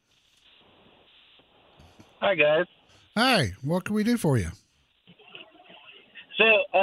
Hi 2.21 2.35
guys. 2.35 2.65
Hi, 3.17 3.53
what 3.63 3.85
can 3.85 3.95
we 3.95 4.03
do 4.03 4.17
for 4.17 4.37
you? 4.37 4.49
So, 6.37 6.45
a 6.77 6.79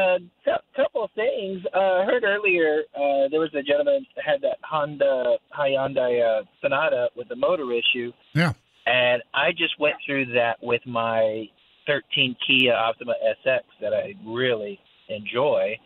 uh, 0.48 0.58
couple 0.78 1.04
of 1.04 1.10
things. 1.14 1.62
Uh, 1.76 1.78
I 1.78 2.06
heard 2.06 2.24
earlier 2.24 2.84
uh, 2.96 3.28
there 3.30 3.42
was 3.42 3.54
a 3.54 3.62
gentleman 3.62 4.06
that 4.16 4.24
had 4.24 4.42
that 4.42 4.58
Honda 4.64 5.36
Hyundai 5.54 6.22
uh, 6.24 6.44
Sonata 6.62 7.10
with 7.18 7.28
the 7.28 7.36
motor 7.36 7.66
issue, 7.74 8.14
Yeah. 8.34 8.54
and 8.86 9.22
I 9.34 9.52
just 9.52 9.78
went 9.78 9.96
through 10.06 10.28
that 10.34 10.56
with 10.62 10.82
my 10.86 11.48
13 11.88 12.36
Kia 12.46 12.74
Optima 12.74 13.14
SX 13.46 13.62
that 13.82 13.94
I 13.94 14.14
really 14.26 14.80
enjoy, 15.10 15.78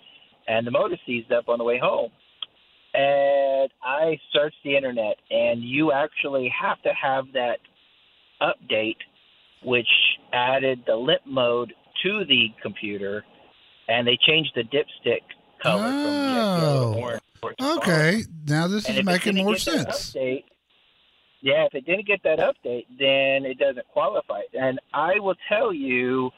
and 0.48 0.66
the 0.68 0.72
motor 0.72 0.98
seized 1.06 1.32
up 1.32 1.50
on 1.50 1.58
the 1.58 1.64
way 1.64 1.80
home. 1.80 2.12
And 2.94 3.70
I 3.84 4.18
searched 4.32 4.58
the 4.64 4.76
internet, 4.78 5.18
and 5.30 5.62
you 5.64 5.92
actually 5.92 6.50
have 6.62 6.82
to 6.84 6.90
have 6.94 7.26
that 7.34 7.58
update, 8.42 8.98
which 9.64 9.88
added 10.32 10.84
the 10.88 10.96
limp 10.96 11.22
mode 11.26 11.74
to 12.04 12.24
the 12.26 12.48
computer, 12.62 13.26
and 13.90 14.08
they 14.08 14.18
changed 14.26 14.52
the 14.56 14.64
dipstick 14.64 15.22
color 15.62 15.84
Oh, 15.88 16.96
orange. 16.98 17.22
for 17.42 17.52
it 17.52 17.58
to 17.58 17.64
follow. 17.64 17.78
Okay, 17.78 18.22
now 18.48 18.68
this 18.68 18.88
And 18.88 19.00
is 19.00 19.06
making 19.06 19.36
more 19.38 19.58
sense. 19.58 20.14
Update, 20.14 20.44
yeah, 21.46 21.66
if 21.66 21.76
it 21.76 21.86
didn't 21.86 22.08
get 22.08 22.24
that 22.24 22.40
update, 22.40 22.88
then 22.98 23.46
it 23.46 23.60
doesn't 23.60 23.88
qualify. 23.94 24.42
And 24.60 24.80
I 24.96 25.20
will 25.20 25.36
tell 25.48 25.72
you, 25.72 26.32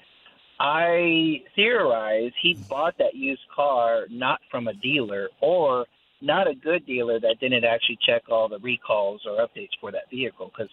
I 0.60 1.44
theorize 1.56 2.34
he 2.42 2.56
bought 2.70 2.98
that 2.98 3.16
used 3.16 3.40
car 3.56 4.08
not 4.12 4.42
from 4.52 4.68
a 4.68 4.74
dealer 4.74 5.30
or 5.40 5.86
not 6.20 6.50
a 6.50 6.54
good 6.54 6.86
dealer 6.86 7.22
that 7.22 7.38
didn't 7.40 7.64
actually 7.64 8.00
check 8.06 8.24
all 8.30 8.50
the 8.50 8.60
recalls 8.60 9.22
or 9.26 9.38
updates 9.38 9.70
for 9.80 9.94
that 9.94 10.10
vehicle 10.12 10.52
because 10.52 10.70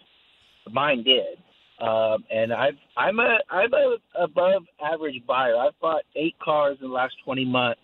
mine 0.69 1.03
did. 1.03 1.37
Um, 1.79 2.25
and 2.29 2.51
I've 2.51 2.77
I'm 2.97 3.19
a 3.19 3.37
I'm 3.49 3.73
a 3.73 3.95
above 4.19 4.63
average 4.83 5.25
buyer. 5.25 5.55
I've 5.55 5.79
bought 5.79 6.03
eight 6.17 6.35
cars 6.43 6.77
in 6.81 6.89
the 6.89 6.93
last 6.93 7.13
20 7.23 7.45
months. 7.45 7.79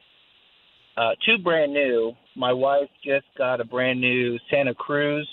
Uh, 0.98 1.12
two 1.26 1.38
brand 1.38 1.72
new. 1.72 2.12
My 2.36 2.52
wife 2.52 2.90
just 3.06 3.26
got 3.38 3.62
a 3.62 3.64
brand 3.64 4.02
new 4.02 4.38
Santa 4.50 4.74
Cruz. 4.74 5.30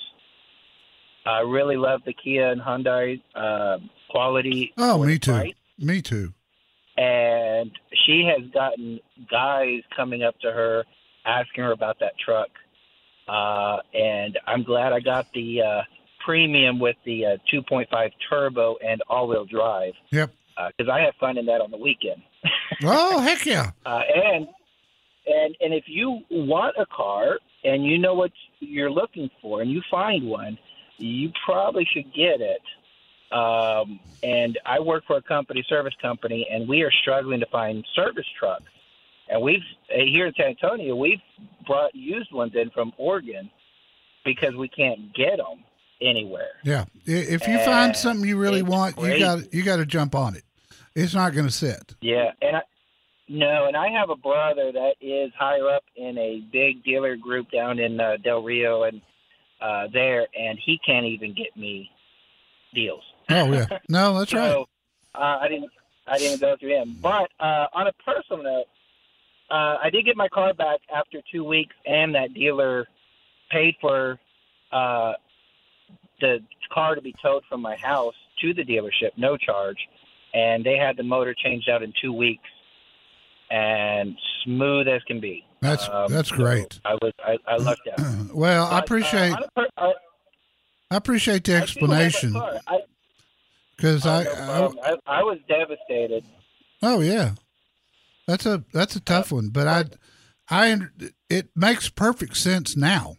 I 1.26 1.40
really 1.40 1.76
love 1.76 2.00
the 2.06 2.12
Kia 2.14 2.50
and 2.50 2.60
Hyundai 2.60 3.20
uh, 3.34 3.78
quality. 4.10 4.72
Oh, 4.78 5.04
me 5.04 5.18
too. 5.18 5.32
price. 5.32 5.52
Me 5.78 6.00
too. 6.02 6.32
And 6.96 7.70
she 8.06 8.24
has 8.26 8.48
gotten 8.50 8.98
guys 9.30 9.80
coming 9.96 10.22
up 10.24 10.38
to 10.40 10.50
her 10.50 10.84
asking 11.24 11.64
her 11.64 11.72
about 11.72 11.98
that 12.00 12.12
truck. 12.24 12.48
Uh, 13.28 13.76
and 13.94 14.38
I'm 14.46 14.62
glad 14.62 14.92
I 14.92 15.00
got 15.00 15.26
the 15.34 15.60
uh, 15.62 15.82
premium 16.24 16.80
with 16.80 16.96
the 17.04 17.26
uh, 17.26 17.36
2.5 17.52 18.10
turbo 18.28 18.76
and 18.84 19.02
all-wheel 19.08 19.44
drive 19.44 19.92
Yep. 20.10 20.30
because 20.76 20.90
I 20.90 21.00
have 21.00 21.14
fun 21.20 21.36
in 21.38 21.46
that 21.46 21.60
on 21.60 21.70
the 21.70 21.78
weekend. 21.78 22.22
Oh, 22.84 23.18
heck 23.20 23.44
yeah. 23.44 23.72
Uh, 23.84 24.02
and 24.14 24.46
and 25.26 25.56
and 25.60 25.74
if 25.74 25.84
you 25.88 26.20
want 26.30 26.76
a 26.78 26.86
car 26.86 27.38
and 27.64 27.84
you 27.84 27.98
know 27.98 28.14
what 28.14 28.30
you're 28.60 28.90
looking 28.90 29.28
for 29.42 29.62
and 29.62 29.68
you 29.70 29.82
find 29.90 30.28
one, 30.28 30.56
you 30.98 31.32
probably 31.44 31.86
should 31.92 32.12
get 32.12 32.40
it. 32.40 32.62
Um, 33.32 34.00
and 34.22 34.58
I 34.64 34.80
work 34.80 35.04
for 35.06 35.16
a 35.16 35.22
company, 35.22 35.64
service 35.68 35.94
company, 36.00 36.46
and 36.50 36.68
we 36.68 36.82
are 36.82 36.90
struggling 37.02 37.40
to 37.40 37.46
find 37.46 37.86
service 37.94 38.26
trucks. 38.38 38.64
And 39.28 39.42
we've 39.42 39.60
uh, 39.90 40.04
here 40.04 40.26
in 40.26 40.34
San 40.34 40.46
Antonio, 40.46 40.96
we've 40.96 41.20
brought 41.66 41.94
used 41.94 42.32
ones 42.32 42.52
in 42.54 42.70
from 42.70 42.92
Oregon 42.96 43.50
because 44.24 44.54
we 44.54 44.68
can't 44.68 45.14
get 45.14 45.36
them 45.36 45.64
anywhere. 46.00 46.52
Yeah. 46.64 46.86
If 47.04 47.46
you 47.46 47.58
find 47.58 47.94
something 47.94 48.26
you 48.26 48.38
really 48.38 48.62
want, 48.62 48.96
you 48.96 49.02
crazy. 49.02 49.20
got 49.20 49.54
you 49.54 49.62
got 49.62 49.76
to 49.76 49.86
jump 49.86 50.14
on 50.14 50.34
it. 50.34 50.44
It's 50.94 51.14
not 51.14 51.34
going 51.34 51.46
to 51.46 51.52
sit. 51.52 51.94
Yeah, 52.00 52.32
and 52.40 52.56
I, 52.56 52.62
no, 53.28 53.66
and 53.66 53.76
I 53.76 53.90
have 53.90 54.10
a 54.10 54.16
brother 54.16 54.72
that 54.72 54.94
is 55.00 55.30
higher 55.38 55.68
up 55.68 55.84
in 55.96 56.16
a 56.18 56.42
big 56.50 56.82
dealer 56.82 57.16
group 57.16 57.50
down 57.50 57.78
in 57.78 58.00
uh, 58.00 58.16
Del 58.24 58.42
Rio 58.42 58.84
and 58.84 59.02
uh, 59.60 59.88
there, 59.92 60.26
and 60.38 60.58
he 60.64 60.78
can't 60.84 61.06
even 61.06 61.34
get 61.34 61.56
me 61.56 61.90
deals. 62.74 63.02
Oh 63.30 63.52
yeah. 63.52 63.66
No, 63.88 64.18
that's 64.18 64.32
right. 64.34 64.52
So 64.52 64.68
uh, 65.14 65.38
I 65.40 65.48
didn't, 65.48 65.70
I 66.06 66.18
didn't 66.18 66.40
go 66.40 66.56
through 66.58 66.80
him. 66.80 66.96
But 67.00 67.30
uh, 67.40 67.66
on 67.72 67.86
a 67.86 67.92
personal 68.04 68.42
note, 68.42 68.66
uh, 69.50 69.78
I 69.82 69.90
did 69.90 70.04
get 70.04 70.16
my 70.16 70.28
car 70.28 70.54
back 70.54 70.80
after 70.94 71.20
two 71.32 71.44
weeks, 71.44 71.74
and 71.86 72.14
that 72.14 72.34
dealer 72.34 72.86
paid 73.50 73.74
for 73.80 74.18
uh, 74.72 75.12
the 76.20 76.38
car 76.72 76.94
to 76.94 77.00
be 77.00 77.14
towed 77.22 77.42
from 77.48 77.62
my 77.62 77.76
house 77.76 78.14
to 78.42 78.52
the 78.54 78.62
dealership, 78.64 79.10
no 79.16 79.36
charge, 79.36 79.78
and 80.34 80.64
they 80.64 80.76
had 80.76 80.96
the 80.96 81.02
motor 81.02 81.34
changed 81.34 81.68
out 81.68 81.82
in 81.82 81.92
two 82.00 82.12
weeks, 82.12 82.44
and 83.50 84.14
smooth 84.44 84.86
as 84.86 85.02
can 85.04 85.20
be. 85.20 85.44
That's 85.60 85.88
Um, 85.88 86.10
that's 86.12 86.28
so 86.28 86.36
great. 86.36 86.80
I 86.84 86.94
was 86.94 87.12
I, 87.24 87.36
I 87.46 87.56
lucked 87.56 87.88
out. 87.98 88.00
well, 88.34 88.66
I 88.66 88.70
But, 88.70 88.74
uh, 88.76 88.78
appreciate 88.84 89.32
a 89.32 89.66
I- 89.76 89.92
I 90.90 90.96
appreciate 90.96 91.44
the 91.44 91.60
I 91.60 91.66
still 91.66 91.86
have 91.88 91.98
that 91.98 92.04
explanation. 92.04 92.36
I, 92.66 92.78
because 93.76 94.06
I, 94.06 94.24
no 94.24 94.74
I. 94.82 94.90
I, 94.92 95.18
I 95.18 95.22
was 95.22 95.38
devastated. 95.48 96.24
oh 96.82 97.00
yeah, 97.00 97.32
that's 98.26 98.46
a 98.46 98.64
that's 98.72 98.96
a 98.96 99.00
tough 99.00 99.30
one. 99.32 99.48
But 99.50 99.68
I 99.68 99.84
I 100.48 100.78
it 101.28 101.50
makes 101.54 101.88
perfect 101.90 102.36
sense 102.38 102.74
now 102.76 103.16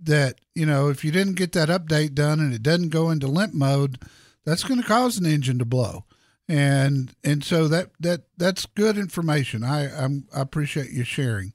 that 0.00 0.36
you 0.54 0.64
know 0.66 0.88
if 0.88 1.04
you 1.04 1.12
didn't 1.12 1.34
get 1.34 1.52
that 1.52 1.68
update 1.68 2.14
done 2.14 2.40
and 2.40 2.54
it 2.54 2.62
doesn't 2.62 2.88
go 2.88 3.10
into 3.10 3.26
limp 3.26 3.52
mode, 3.54 3.98
that's 4.46 4.64
going 4.64 4.80
to 4.80 4.86
cause 4.86 5.18
an 5.18 5.26
engine 5.26 5.58
to 5.58 5.64
blow. 5.66 6.04
And 6.48 7.14
and 7.22 7.44
so 7.44 7.68
that 7.68 7.90
that 8.00 8.22
that's 8.36 8.66
good 8.66 8.98
information. 8.98 9.64
I 9.64 9.88
I'm, 9.96 10.26
I 10.34 10.40
appreciate 10.40 10.90
you 10.90 11.04
sharing, 11.04 11.52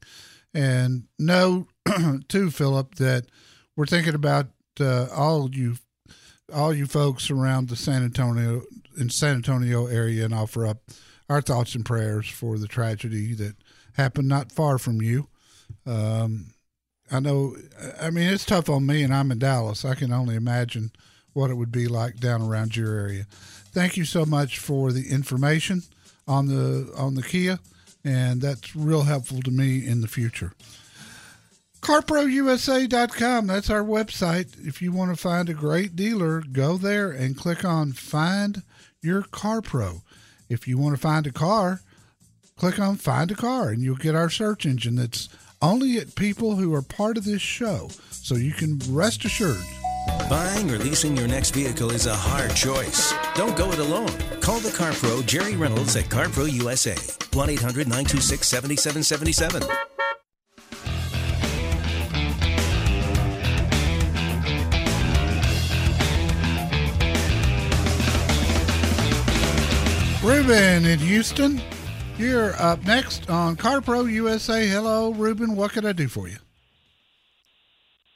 and 0.53 1.03
know 1.19 1.67
too, 2.29 2.51
Philip, 2.51 2.95
that 2.95 3.25
we're 3.75 3.85
thinking 3.85 4.15
about 4.15 4.47
uh, 4.79 5.07
all 5.13 5.53
you 5.53 5.75
all 6.53 6.73
you 6.73 6.85
folks 6.85 7.29
around 7.29 7.69
the 7.69 7.75
San 7.75 8.03
Antonio 8.03 8.63
in 8.97 9.09
San 9.09 9.35
Antonio 9.35 9.87
area, 9.87 10.25
and 10.25 10.33
offer 10.33 10.65
up 10.65 10.79
our 11.29 11.41
thoughts 11.41 11.75
and 11.75 11.85
prayers 11.85 12.29
for 12.29 12.57
the 12.57 12.67
tragedy 12.67 13.33
that 13.33 13.55
happened 13.93 14.27
not 14.27 14.51
far 14.51 14.77
from 14.77 15.01
you. 15.01 15.27
Um, 15.85 16.53
I 17.11 17.19
know. 17.19 17.55
I 18.01 18.09
mean, 18.09 18.29
it's 18.29 18.45
tough 18.45 18.69
on 18.69 18.85
me, 18.85 19.03
and 19.03 19.13
I'm 19.13 19.31
in 19.31 19.39
Dallas. 19.39 19.85
I 19.85 19.95
can 19.95 20.11
only 20.11 20.35
imagine 20.35 20.91
what 21.37 21.51
it 21.51 21.53
would 21.53 21.71
be 21.71 21.87
like 21.87 22.19
down 22.19 22.41
around 22.41 22.75
your 22.75 22.95
area. 22.95 23.27
Thank 23.71 23.95
you 23.95 24.05
so 24.05 24.25
much 24.25 24.57
for 24.57 24.91
the 24.91 25.11
information 25.11 25.83
on 26.27 26.47
the 26.47 26.91
on 26.97 27.13
the 27.13 27.21
Kia. 27.21 27.59
and 28.03 28.41
that's 28.41 28.75
real 28.75 29.03
helpful 29.03 29.41
to 29.43 29.51
me 29.51 29.85
in 29.85 30.01
the 30.01 30.07
future. 30.07 30.53
CarProUSA.com, 31.81 33.45
that's 33.45 33.69
our 33.69 33.83
website. 33.83 34.67
If 34.67 34.81
you 34.81 34.91
want 34.91 35.15
to 35.15 35.21
find 35.21 35.47
a 35.47 35.53
great 35.53 35.95
dealer, 35.95 36.41
go 36.41 36.75
there 36.75 37.11
and 37.11 37.37
click 37.37 37.63
on 37.63 37.91
Find 37.91 38.63
Your 39.01 39.21
Car 39.21 39.61
Pro. 39.61 40.01
If 40.49 40.67
you 40.67 40.79
want 40.79 40.95
to 40.95 41.01
find 41.01 41.27
a 41.27 41.31
car, 41.31 41.81
click 42.55 42.79
on 42.79 42.95
Find 42.95 43.29
a 43.29 43.35
Car, 43.35 43.69
and 43.69 43.83
you'll 43.83 43.95
get 43.95 44.15
our 44.15 44.31
search 44.31 44.65
engine 44.65 44.95
that's 44.95 45.29
only 45.61 45.97
at 45.97 46.15
people 46.15 46.55
who 46.55 46.73
are 46.73 46.81
part 46.81 47.15
of 47.15 47.25
this 47.25 47.41
show. 47.41 47.89
So 48.09 48.35
you 48.35 48.53
can 48.53 48.79
rest 48.89 49.23
assured. 49.23 49.76
Buying 50.29 50.69
or 50.71 50.77
leasing 50.77 51.15
your 51.15 51.27
next 51.27 51.51
vehicle 51.51 51.91
is 51.91 52.05
a 52.05 52.15
hard 52.15 52.53
choice. 52.55 53.13
Don't 53.35 53.55
go 53.55 53.71
it 53.71 53.79
alone. 53.79 54.11
Call 54.41 54.59
the 54.59 54.71
Car 54.71 54.91
Pro 54.93 55.21
Jerry 55.21 55.55
Reynolds 55.55 55.95
at 55.95 56.05
CarPro 56.05 56.51
USA. 56.51 56.95
1 57.33 57.49
800 57.49 57.87
926 57.87 58.47
7777. 58.47 59.87
Ruben 70.27 70.85
in 70.85 70.99
Houston, 70.99 71.61
you're 72.17 72.53
up 72.61 72.85
next 72.85 73.29
on 73.29 73.55
CarPro 73.55 74.11
USA. 74.11 74.67
Hello, 74.67 75.13
Ruben. 75.13 75.55
What 75.55 75.71
can 75.71 75.85
I 75.85 75.93
do 75.93 76.09
for 76.09 76.27
you? 76.27 76.35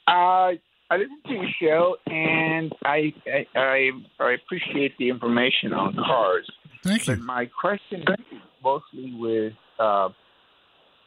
Uh, 0.06 0.52
I 0.92 0.96
listened 0.96 1.24
to 1.24 1.32
your 1.32 1.48
show, 1.58 1.96
and 2.06 2.70
I 2.84 3.14
I, 3.26 3.46
I, 3.56 3.90
I 4.20 4.32
appreciate 4.32 4.92
the 4.98 5.08
information 5.08 5.72
on 5.72 5.94
cars. 5.94 6.46
Thank 6.82 7.06
you. 7.06 7.16
But 7.16 7.24
my 7.24 7.46
question 7.46 8.02
is 8.02 8.40
mostly 8.62 9.14
with 9.14 9.54
uh, 9.78 10.10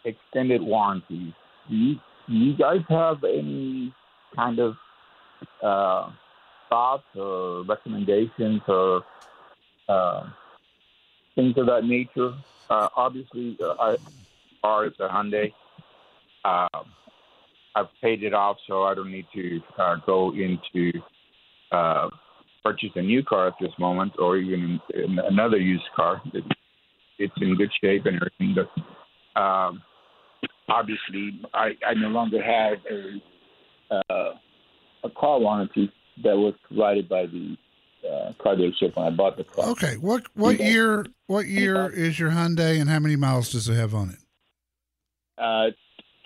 extended 0.04 0.64
warranties. 0.64 1.34
Do 1.70 1.76
you, 1.76 1.96
do 2.28 2.34
you 2.34 2.58
guys 2.58 2.82
have 2.90 3.24
any 3.24 3.94
kind 4.36 4.58
of 4.58 4.76
uh, 5.62 6.10
thoughts 6.68 7.04
or 7.16 7.64
recommendations 7.66 8.62
or 8.68 9.04
uh, 9.88 10.24
things 11.36 11.56
of 11.60 11.68
that 11.68 11.84
nature? 11.84 12.34
Uh, 12.72 12.90
obviously, 12.96 13.56
uh, 13.62 13.76
I, 13.80 13.98
ours 14.64 14.94
a 15.00 15.08
Hyundai. 15.10 15.54
Um, 16.44 16.86
I've 17.76 17.88
paid 18.02 18.24
it 18.24 18.34
off, 18.34 18.58
so 18.68 18.84
I 18.84 18.96
don't 18.96 19.12
need 19.12 19.26
to 19.36 19.60
uh, 19.78 19.96
go 20.06 20.32
into 20.32 20.92
uh, 21.72 22.10
purchase 22.64 22.92
a 22.96 23.02
new 23.02 23.22
car 23.24 23.48
at 23.48 23.54
this 23.60 23.72
moment, 23.78 24.14
or 24.18 24.38
even 24.38 24.80
another 25.30 25.58
used 25.58 25.84
car. 25.96 26.22
It, 26.34 26.44
it's 27.20 27.34
in 27.42 27.56
good 27.56 27.72
shape 27.82 28.06
and 28.06 28.16
everything, 28.16 28.56
but 28.56 29.40
um, 29.40 29.82
obviously, 30.70 31.42
I, 31.54 31.72
I 31.86 31.94
no 31.96 32.08
longer 32.10 32.42
have 32.42 32.78
a 32.90 33.96
uh, 33.96 34.34
a 35.04 35.10
car 35.12 35.40
warranty 35.40 35.92
that 36.24 36.36
was 36.36 36.54
provided 36.68 37.08
by 37.08 37.26
the 37.26 37.56
uh, 38.08 38.34
car 38.42 38.56
dealership 38.56 38.96
when 38.96 39.06
I 39.06 39.10
bought 39.10 39.38
the 39.38 39.44
car. 39.44 39.70
Okay, 39.70 39.96
what 39.98 40.24
what 40.34 40.60
year 40.60 41.06
what 41.28 41.48
year 41.48 41.90
is 41.90 42.20
your 42.20 42.32
Hyundai, 42.32 42.80
and 42.80 42.90
how 42.90 43.00
many 43.00 43.16
miles 43.16 43.52
does 43.52 43.68
it 43.68 43.76
have 43.76 43.94
on 43.94 44.10
it? 44.10 44.20
Uh, 45.38 45.72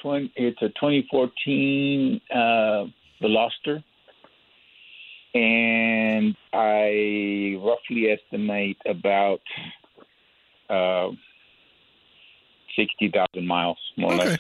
20, 0.02 0.32
it's 0.36 0.62
a 0.62 0.70
2014 0.70 2.22
uh, 2.32 2.36
Veloster, 3.22 3.84
and 5.34 6.36
I 6.54 7.56
roughly 7.64 8.10
estimate 8.10 8.78
about 8.86 9.42
uh, 10.70 11.10
60,000 12.76 13.46
miles, 13.46 13.78
more 13.98 14.14
Okay. 14.14 14.24
or 14.24 14.28
less. 14.28 14.40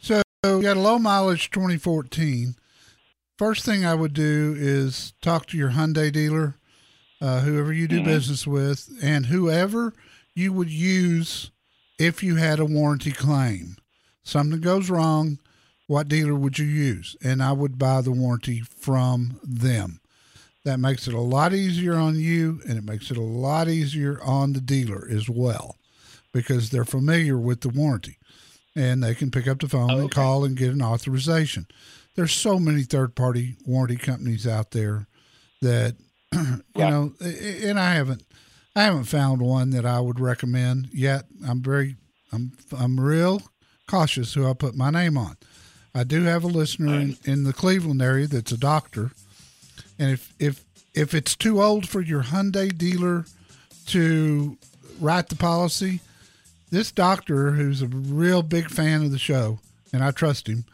So 0.00 0.22
you 0.44 0.62
got 0.62 0.76
a 0.76 0.80
low 0.80 0.98
mileage 0.98 1.50
2014. 1.50 2.56
First 3.38 3.64
thing 3.64 3.84
I 3.84 3.94
would 3.94 4.12
do 4.14 4.54
is 4.58 5.14
talk 5.22 5.46
to 5.46 5.56
your 5.56 5.70
Hyundai 5.70 6.12
dealer, 6.12 6.56
uh, 7.20 7.40
whoever 7.40 7.72
you 7.72 7.86
do 7.88 8.00
Mhm. 8.00 8.04
business 8.04 8.46
with, 8.46 8.90
and 9.02 9.26
whoever 9.26 9.94
you 10.34 10.52
would 10.52 10.70
use 10.70 11.50
if 11.98 12.22
you 12.22 12.36
had 12.36 12.58
a 12.58 12.64
warranty 12.64 13.12
claim. 13.12 13.76
Something 14.24 14.60
goes 14.60 14.88
wrong, 14.90 15.38
what 15.86 16.08
dealer 16.08 16.34
would 16.34 16.58
you 16.58 16.64
use? 16.66 17.16
And 17.22 17.42
I 17.42 17.52
would 17.52 17.78
buy 17.78 18.00
the 18.00 18.12
warranty 18.12 18.60
from 18.60 19.40
them. 19.42 20.00
That 20.64 20.78
makes 20.78 21.08
it 21.08 21.14
a 21.14 21.20
lot 21.20 21.52
easier 21.52 21.94
on 21.94 22.14
you 22.16 22.60
and 22.68 22.78
it 22.78 22.84
makes 22.84 23.10
it 23.10 23.16
a 23.16 23.20
lot 23.22 23.68
easier 23.68 24.20
on 24.22 24.52
the 24.52 24.60
dealer 24.60 25.06
as 25.10 25.28
well 25.28 25.76
because 26.32 26.70
they're 26.70 26.84
familiar 26.84 27.36
with 27.36 27.62
the 27.62 27.68
warranty 27.68 28.18
and 28.76 29.02
they 29.02 29.14
can 29.14 29.30
pick 29.32 29.48
up 29.48 29.58
the 29.60 29.68
phone 29.68 29.90
and 29.90 30.02
oh, 30.04 30.08
call 30.08 30.44
and 30.44 30.56
get 30.56 30.72
an 30.72 30.80
authorization. 30.80 31.66
There's 32.14 32.32
so 32.32 32.60
many 32.60 32.82
third 32.84 33.16
party 33.16 33.56
warranty 33.66 33.96
companies 33.96 34.46
out 34.46 34.70
there 34.70 35.08
that 35.62 35.96
you 36.32 36.62
Yeah. 36.76 36.90
know 36.90 37.12
and 37.20 37.78
I 37.80 37.94
haven't 37.94 38.22
I 38.76 38.82
haven't 38.84 39.04
found 39.04 39.42
one 39.42 39.70
that 39.70 39.84
I 39.84 39.98
would 39.98 40.20
recommend 40.20 40.90
yet. 40.92 41.24
I'm 41.46 41.60
very 41.60 41.96
I'm 42.32 42.52
I'm 42.78 43.00
real 43.00 43.42
cautious 43.92 44.32
who 44.32 44.48
I 44.48 44.54
put 44.54 44.74
my 44.74 44.88
name 44.88 45.18
on. 45.18 45.36
I 45.94 46.04
do 46.04 46.22
have 46.22 46.44
a 46.44 46.48
listener 46.48 46.98
in, 46.98 47.18
in 47.24 47.44
the 47.44 47.52
Cleveland 47.52 48.00
area 48.00 48.26
that's 48.26 48.50
a 48.50 48.56
doctor, 48.56 49.10
and 49.98 50.10
if 50.12 50.32
if 50.38 50.64
if 50.94 51.12
it's 51.12 51.36
too 51.36 51.62
old 51.62 51.86
for 51.86 52.00
your 52.00 52.22
Hyundai 52.22 52.76
dealer 52.76 53.26
to 53.88 54.56
write 54.98 55.28
the 55.28 55.36
policy, 55.36 56.00
this 56.70 56.90
doctor 56.90 57.50
who's 57.50 57.82
a 57.82 57.86
real 57.86 58.42
big 58.42 58.70
fan 58.70 59.02
of 59.02 59.10
the 59.10 59.18
show, 59.18 59.58
and 59.92 60.02
I 60.02 60.10
trust 60.10 60.48
him, 60.48 60.64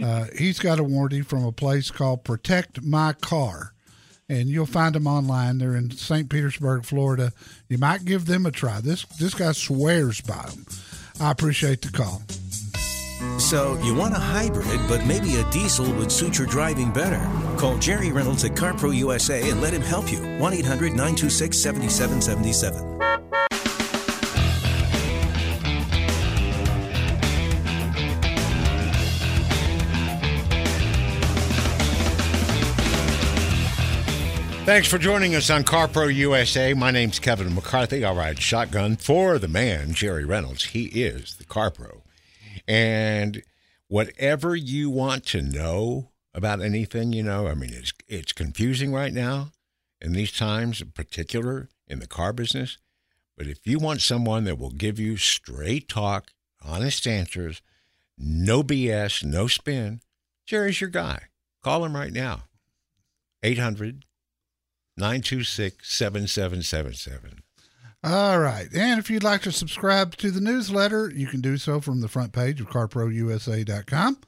uh, 0.00 0.26
he's 0.38 0.60
got 0.60 0.78
a 0.78 0.84
warranty 0.84 1.22
from 1.22 1.44
a 1.44 1.50
place 1.50 1.90
called 1.90 2.22
Protect 2.22 2.82
My 2.82 3.14
Car. 3.14 3.72
And 4.28 4.48
you'll 4.48 4.64
find 4.64 4.94
them 4.94 5.08
online. 5.08 5.58
They're 5.58 5.74
in 5.74 5.90
St. 5.90 6.30
Petersburg, 6.30 6.84
Florida. 6.84 7.32
You 7.68 7.78
might 7.78 8.04
give 8.04 8.26
them 8.26 8.46
a 8.46 8.52
try. 8.52 8.80
This 8.80 9.04
this 9.18 9.34
guy 9.34 9.50
swears 9.50 10.20
by 10.20 10.46
them. 10.48 10.64
I 11.20 11.32
appreciate 11.32 11.82
the 11.82 11.90
call. 11.90 12.22
So 13.38 13.78
you 13.82 13.94
want 13.94 14.14
a 14.14 14.18
hybrid, 14.18 14.80
but 14.88 15.04
maybe 15.06 15.36
a 15.36 15.50
diesel 15.50 15.90
would 15.94 16.10
suit 16.10 16.38
your 16.38 16.46
driving 16.46 16.90
better. 16.90 17.20
Call 17.58 17.76
Jerry 17.78 18.12
Reynolds 18.12 18.44
at 18.44 18.52
CarPro 18.52 18.94
USA 18.94 19.50
and 19.50 19.60
let 19.60 19.74
him 19.74 19.82
help 19.82 20.10
you. 20.10 20.38
1 20.38 20.52
800 20.54 20.92
926 20.92 21.58
7777. 21.58 22.90
Thanks 34.70 34.86
for 34.86 34.98
joining 34.98 35.34
us 35.34 35.50
on 35.50 35.64
CarPro 35.64 36.14
USA. 36.14 36.74
My 36.74 36.92
name's 36.92 37.18
Kevin 37.18 37.52
McCarthy. 37.52 38.04
I 38.04 38.12
ride 38.12 38.38
shotgun 38.38 38.94
for 38.94 39.36
the 39.36 39.48
man, 39.48 39.94
Jerry 39.94 40.24
Reynolds. 40.24 40.66
He 40.66 40.84
is 40.84 41.34
the 41.34 41.44
CarPro. 41.44 41.99
And 42.70 43.42
whatever 43.88 44.54
you 44.54 44.90
want 44.90 45.26
to 45.26 45.42
know 45.42 46.10
about 46.32 46.62
anything, 46.62 47.12
you 47.12 47.24
know, 47.24 47.48
I 47.48 47.54
mean, 47.54 47.72
it's, 47.72 47.92
it's 48.06 48.32
confusing 48.32 48.92
right 48.92 49.12
now 49.12 49.50
in 50.00 50.12
these 50.12 50.30
times, 50.30 50.80
in 50.80 50.92
particular 50.92 51.68
in 51.88 51.98
the 51.98 52.06
car 52.06 52.32
business. 52.32 52.78
But 53.36 53.48
if 53.48 53.66
you 53.66 53.80
want 53.80 54.02
someone 54.02 54.44
that 54.44 54.56
will 54.56 54.70
give 54.70 55.00
you 55.00 55.16
straight 55.16 55.88
talk, 55.88 56.30
honest 56.64 57.08
answers, 57.08 57.60
no 58.16 58.62
BS, 58.62 59.24
no 59.24 59.48
spin, 59.48 60.00
Jerry's 60.46 60.80
your 60.80 60.90
guy. 60.90 61.22
Call 61.64 61.84
him 61.84 61.96
right 61.96 62.12
now. 62.12 62.44
800 63.42 64.04
926 64.96 65.90
7777. 65.90 67.42
All 68.02 68.38
right. 68.40 68.68
And 68.74 68.98
if 68.98 69.10
you'd 69.10 69.22
like 69.22 69.42
to 69.42 69.52
subscribe 69.52 70.16
to 70.16 70.30
the 70.30 70.40
newsletter, 70.40 71.12
you 71.14 71.26
can 71.26 71.42
do 71.42 71.58
so 71.58 71.80
from 71.80 72.00
the 72.00 72.08
front 72.08 72.32
page 72.32 72.58
of 72.60 72.68
carprousa.com. 72.68 74.18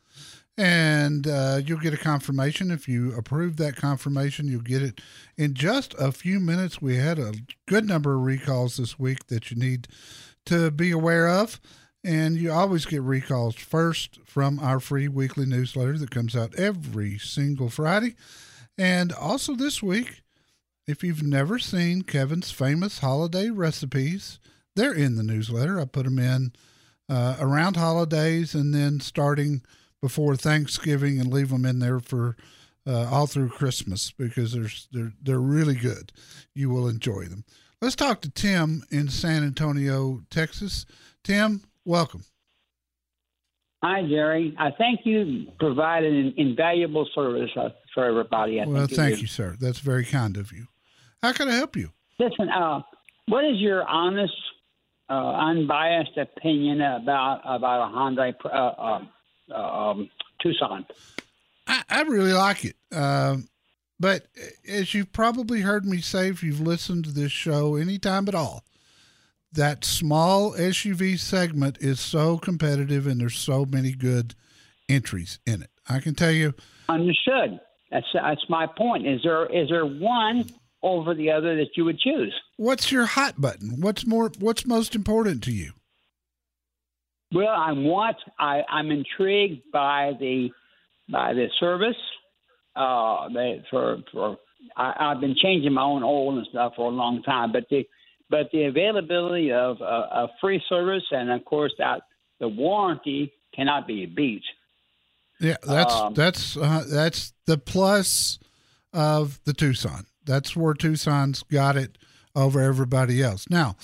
And 0.58 1.26
uh, 1.26 1.60
you'll 1.64 1.78
get 1.78 1.94
a 1.94 1.98
confirmation. 1.98 2.70
If 2.70 2.86
you 2.86 3.14
approve 3.16 3.56
that 3.56 3.76
confirmation, 3.76 4.46
you'll 4.46 4.60
get 4.60 4.82
it 4.82 5.00
in 5.38 5.54
just 5.54 5.94
a 5.98 6.12
few 6.12 6.38
minutes. 6.38 6.82
We 6.82 6.96
had 6.96 7.18
a 7.18 7.32
good 7.66 7.86
number 7.86 8.14
of 8.14 8.20
recalls 8.20 8.76
this 8.76 8.98
week 8.98 9.28
that 9.28 9.50
you 9.50 9.56
need 9.56 9.88
to 10.44 10.70
be 10.70 10.90
aware 10.90 11.26
of. 11.26 11.58
And 12.04 12.36
you 12.36 12.52
always 12.52 12.84
get 12.84 13.00
recalls 13.00 13.54
first 13.54 14.18
from 14.26 14.58
our 14.58 14.80
free 14.80 15.08
weekly 15.08 15.46
newsletter 15.46 15.96
that 15.96 16.10
comes 16.10 16.36
out 16.36 16.54
every 16.56 17.16
single 17.16 17.70
Friday. 17.70 18.16
And 18.76 19.12
also 19.12 19.54
this 19.54 19.82
week, 19.82 20.22
if 20.86 21.02
you've 21.02 21.22
never 21.22 21.58
seen 21.58 22.02
Kevin's 22.02 22.50
famous 22.50 22.98
holiday 22.98 23.50
recipes, 23.50 24.38
they're 24.76 24.92
in 24.92 25.16
the 25.16 25.22
newsletter. 25.22 25.80
I 25.80 25.84
put 25.84 26.04
them 26.04 26.18
in 26.18 26.52
uh, 27.08 27.36
around 27.40 27.76
holidays 27.76 28.54
and 28.54 28.74
then 28.74 29.00
starting 29.00 29.62
before 30.00 30.36
Thanksgiving 30.36 31.20
and 31.20 31.32
leave 31.32 31.50
them 31.50 31.64
in 31.64 31.78
there 31.78 32.00
for 32.00 32.36
uh, 32.86 33.08
all 33.10 33.26
through 33.26 33.50
Christmas 33.50 34.10
because 34.10 34.52
they're, 34.52 34.70
they're, 34.90 35.12
they're 35.22 35.40
really 35.40 35.76
good. 35.76 36.12
You 36.54 36.70
will 36.70 36.88
enjoy 36.88 37.24
them. 37.24 37.44
Let's 37.80 37.96
talk 37.96 38.20
to 38.22 38.30
Tim 38.30 38.82
in 38.90 39.08
San 39.08 39.44
Antonio, 39.44 40.22
Texas. 40.30 40.86
Tim, 41.22 41.62
Welcome. 41.84 42.24
Hi, 43.82 44.02
Jerry. 44.08 44.54
I 44.58 44.70
think 44.70 45.00
you 45.04 45.46
provided 45.58 46.12
an 46.12 46.34
invaluable 46.36 47.08
service 47.12 47.50
uh, 47.56 47.70
for 47.92 48.04
everybody. 48.04 48.60
I 48.60 48.66
well, 48.66 48.86
thank 48.86 49.20
you, 49.20 49.26
sir. 49.26 49.56
That's 49.58 49.80
very 49.80 50.04
kind 50.04 50.36
of 50.36 50.52
you. 50.52 50.68
How 51.22 51.32
can 51.32 51.48
I 51.48 51.54
help 51.54 51.76
you? 51.76 51.90
Listen, 52.18 52.48
uh, 52.48 52.80
what 53.26 53.44
is 53.44 53.58
your 53.58 53.86
honest, 53.86 54.34
uh, 55.08 55.34
unbiased 55.34 56.16
opinion 56.16 56.80
about 56.80 57.40
about 57.44 57.90
a 57.90 57.94
Hyundai 57.94 58.34
uh, 58.44 59.00
uh, 59.52 59.56
um, 59.56 60.10
Tucson? 60.40 60.84
I, 61.66 61.82
I 61.88 62.02
really 62.02 62.32
like 62.32 62.64
it. 62.64 62.76
Um, 62.90 63.48
but 64.00 64.26
as 64.68 64.94
you've 64.94 65.12
probably 65.12 65.60
heard 65.60 65.84
me 65.84 66.00
say, 66.00 66.28
if 66.28 66.42
you've 66.42 66.60
listened 66.60 67.04
to 67.04 67.12
this 67.12 67.30
show 67.30 67.76
any 67.76 67.98
time 67.98 68.26
at 68.26 68.34
all, 68.34 68.64
that 69.52 69.84
small 69.84 70.52
SUV 70.54 71.18
segment 71.18 71.78
is 71.80 72.00
so 72.00 72.38
competitive 72.38 73.06
and 73.06 73.20
there's 73.20 73.36
so 73.36 73.64
many 73.64 73.92
good 73.92 74.34
entries 74.88 75.38
in 75.46 75.62
it. 75.62 75.70
I 75.88 76.00
can 76.00 76.14
tell 76.14 76.32
you. 76.32 76.54
Understood. 76.88 77.60
That's 77.92 78.06
that's 78.12 78.48
my 78.48 78.66
point. 78.66 79.06
Is 79.06 79.20
there 79.22 79.46
is 79.46 79.68
there 79.68 79.84
one 79.86 80.46
over 80.82 81.14
the 81.14 81.30
other 81.30 81.56
that 81.56 81.76
you 81.76 81.84
would 81.84 81.98
choose? 81.98 82.34
What's 82.56 82.90
your 82.90 83.06
hot 83.06 83.40
button? 83.40 83.80
What's 83.80 84.06
more? 84.06 84.30
What's 84.38 84.66
most 84.66 84.94
important 84.94 85.42
to 85.44 85.52
you? 85.52 85.72
Well, 87.32 87.48
I 87.48 87.72
want. 87.72 88.16
I 88.38 88.62
I'm 88.68 88.90
intrigued 88.90 89.70
by 89.72 90.12
the 90.18 90.50
by 91.10 91.32
the 91.32 91.48
service. 91.58 91.96
Uh, 92.74 93.28
they, 93.28 93.64
for 93.70 93.98
for 94.12 94.38
I, 94.76 94.94
I've 94.98 95.20
been 95.20 95.36
changing 95.40 95.72
my 95.72 95.82
own 95.82 96.02
oil 96.02 96.36
and 96.36 96.46
stuff 96.50 96.74
for 96.76 96.86
a 96.86 96.94
long 96.94 97.22
time, 97.22 97.52
but 97.52 97.64
the 97.70 97.86
but 98.30 98.50
the 98.52 98.64
availability 98.64 99.52
of 99.52 99.80
uh, 99.80 99.84
a 99.84 100.28
free 100.40 100.62
service 100.68 101.04
and 101.10 101.30
of 101.30 101.44
course 101.44 101.72
that 101.78 102.02
the 102.40 102.48
warranty 102.48 103.32
cannot 103.54 103.86
be 103.86 104.06
beat. 104.06 104.42
Yeah, 105.40 105.56
that's 105.62 105.94
Um, 105.94 106.14
that's 106.14 106.56
uh, 106.56 106.84
that's 106.88 107.32
the 107.46 107.58
plus 107.58 108.38
of 108.92 109.40
the 109.44 109.52
Tucson. 109.52 110.06
That's 110.24 110.56
where 110.56 110.74
Tucson's 110.74 111.42
got 111.44 111.76
it 111.76 111.98
over 112.34 112.60
everybody 112.60 113.22
else. 113.22 113.46
Now, 113.50 113.76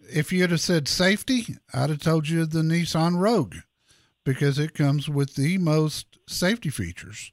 if 0.00 0.32
you'd 0.32 0.50
have 0.50 0.60
said 0.60 0.88
safety, 0.88 1.56
I'd 1.74 1.90
have 1.90 2.00
told 2.00 2.28
you 2.28 2.44
the 2.46 2.62
Nissan 2.62 3.18
Rogue 3.18 3.56
because 4.24 4.58
it 4.58 4.74
comes 4.74 5.08
with 5.08 5.34
the 5.34 5.58
most 5.58 6.18
safety 6.28 6.70
features. 6.70 7.32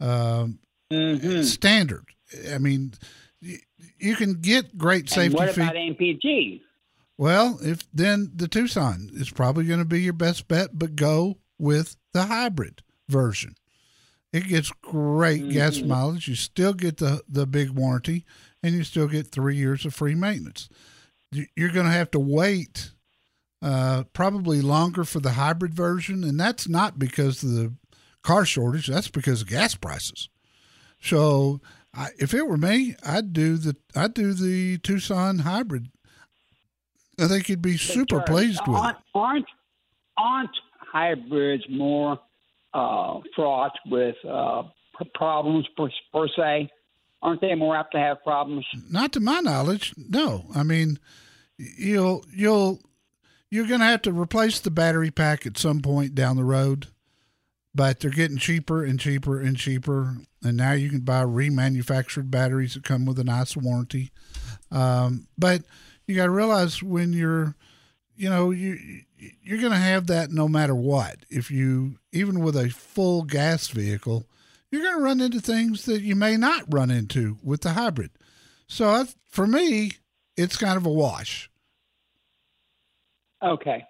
Um, 0.00 0.58
Mm-hmm. 0.92 1.42
Standard. 1.42 2.04
I 2.52 2.58
mean, 2.58 2.92
y- 3.42 3.56
you 3.98 4.14
can 4.16 4.34
get 4.34 4.76
great 4.76 5.08
safety. 5.08 5.26
And 5.26 5.34
what 5.34 5.56
about 5.56 5.74
MPG? 5.74 6.60
Well, 7.16 7.58
if 7.62 7.90
then 7.92 8.30
the 8.36 8.46
Tucson 8.48 9.08
is 9.14 9.30
probably 9.30 9.64
going 9.64 9.78
to 9.78 9.84
be 9.86 10.02
your 10.02 10.12
best 10.12 10.46
bet, 10.46 10.78
but 10.78 10.94
go 10.94 11.38
with 11.58 11.96
the 12.12 12.24
hybrid 12.24 12.82
version. 13.08 13.54
It 14.34 14.48
gets 14.48 14.72
great 14.82 15.48
gas 15.50 15.76
Mhm. 15.78 15.86
mileage. 15.86 16.26
You 16.26 16.34
still 16.34 16.72
get 16.74 16.96
the 16.96 17.22
the 17.28 17.46
big 17.46 17.70
warranty, 17.70 18.24
and 18.64 18.74
you 18.74 18.82
still 18.82 19.06
get 19.06 19.28
three 19.30 19.56
years 19.56 19.86
of 19.86 19.94
free 19.94 20.16
maintenance. 20.16 20.68
You- 21.30 21.46
You're 21.56 21.70
going 21.70 21.86
to 21.86 21.92
have 21.92 22.10
to 22.10 22.18
wait 22.18 22.90
uh, 23.62 24.02
probably 24.12 24.60
longer 24.60 25.04
for 25.04 25.20
the 25.20 25.32
hybrid 25.32 25.72
version, 25.72 26.22
and 26.24 26.38
that's 26.38 26.68
not 26.68 26.98
because 26.98 27.42
of 27.42 27.50
the 27.52 27.72
car 28.22 28.44
shortage. 28.44 28.88
That's 28.88 29.08
because 29.08 29.40
of 29.40 29.48
gas 29.48 29.74
prices. 29.74 30.28
So, 31.00 31.62
I, 31.94 32.08
if 32.18 32.34
it 32.34 32.46
were 32.46 32.58
me, 32.58 32.94
I'd 33.06 33.32
do 33.32 33.56
the 33.56 33.76
I'd 33.94 34.12
do 34.14 34.34
the 34.34 34.78
Tucson 34.78 35.38
hybrid. 35.38 35.88
I 37.20 37.28
think 37.28 37.48
you'd 37.48 37.62
be 37.62 37.76
super 37.78 38.20
pleased 38.20 38.60
with 38.66 38.76
it. 38.76 38.80
aren't, 38.80 38.96
Aren't 39.14 39.46
aren't 40.18 40.56
hybrids 40.92 41.64
more 41.70 42.18
uh, 42.74 43.20
fraught 43.34 43.72
with 43.86 44.16
uh, 44.28 44.64
problems 45.14 45.66
per, 45.76 45.88
per 46.12 46.28
se? 46.36 46.68
Aren't 47.22 47.40
they 47.40 47.54
more 47.54 47.76
apt 47.76 47.92
to 47.92 47.98
have 47.98 48.22
problems? 48.22 48.66
Not 48.90 49.12
to 49.12 49.20
my 49.20 49.40
knowledge, 49.40 49.94
no. 49.96 50.44
I 50.54 50.62
mean, 50.62 50.98
you'll 51.56 52.24
you'll 52.30 52.80
you're 53.50 53.66
going 53.66 53.80
to 53.80 53.86
have 53.86 54.02
to 54.02 54.12
replace 54.12 54.60
the 54.60 54.70
battery 54.70 55.10
pack 55.10 55.46
at 55.46 55.56
some 55.56 55.80
point 55.80 56.14
down 56.14 56.36
the 56.36 56.44
road, 56.44 56.88
but 57.74 58.00
they're 58.00 58.10
getting 58.10 58.36
cheaper 58.36 58.84
and 58.84 58.98
cheaper 58.98 59.40
and 59.40 59.56
cheaper, 59.56 60.16
and 60.42 60.56
now 60.56 60.72
you 60.72 60.90
can 60.90 61.00
buy 61.00 61.22
remanufactured 61.22 62.30
batteries 62.30 62.74
that 62.74 62.84
come 62.84 63.06
with 63.06 63.18
a 63.18 63.24
nice 63.24 63.56
warranty. 63.56 64.10
Um, 64.70 65.28
but 65.38 65.62
you 66.06 66.16
got 66.16 66.26
to 66.26 66.30
realize 66.30 66.82
when 66.82 67.12
you're, 67.12 67.54
you 68.16 68.28
know, 68.30 68.50
you 68.50 68.78
you're 69.42 69.60
going 69.60 69.72
to 69.72 69.78
have 69.78 70.06
that 70.08 70.30
no 70.30 70.48
matter 70.48 70.74
what. 70.74 71.16
If 71.30 71.50
you 71.50 71.98
even 72.12 72.40
with 72.40 72.56
a 72.56 72.70
full 72.70 73.22
gas 73.22 73.68
vehicle, 73.68 74.26
you're 74.70 74.82
going 74.82 74.96
to 74.96 75.02
run 75.02 75.20
into 75.20 75.40
things 75.40 75.84
that 75.86 76.02
you 76.02 76.14
may 76.16 76.36
not 76.36 76.64
run 76.72 76.90
into 76.90 77.38
with 77.42 77.62
the 77.62 77.70
hybrid. 77.74 78.10
So 78.66 78.88
I, 78.88 79.04
for 79.28 79.46
me, 79.46 79.92
it's 80.36 80.56
kind 80.56 80.76
of 80.76 80.86
a 80.86 80.90
wash. 80.90 81.50
Okay. 83.42 83.84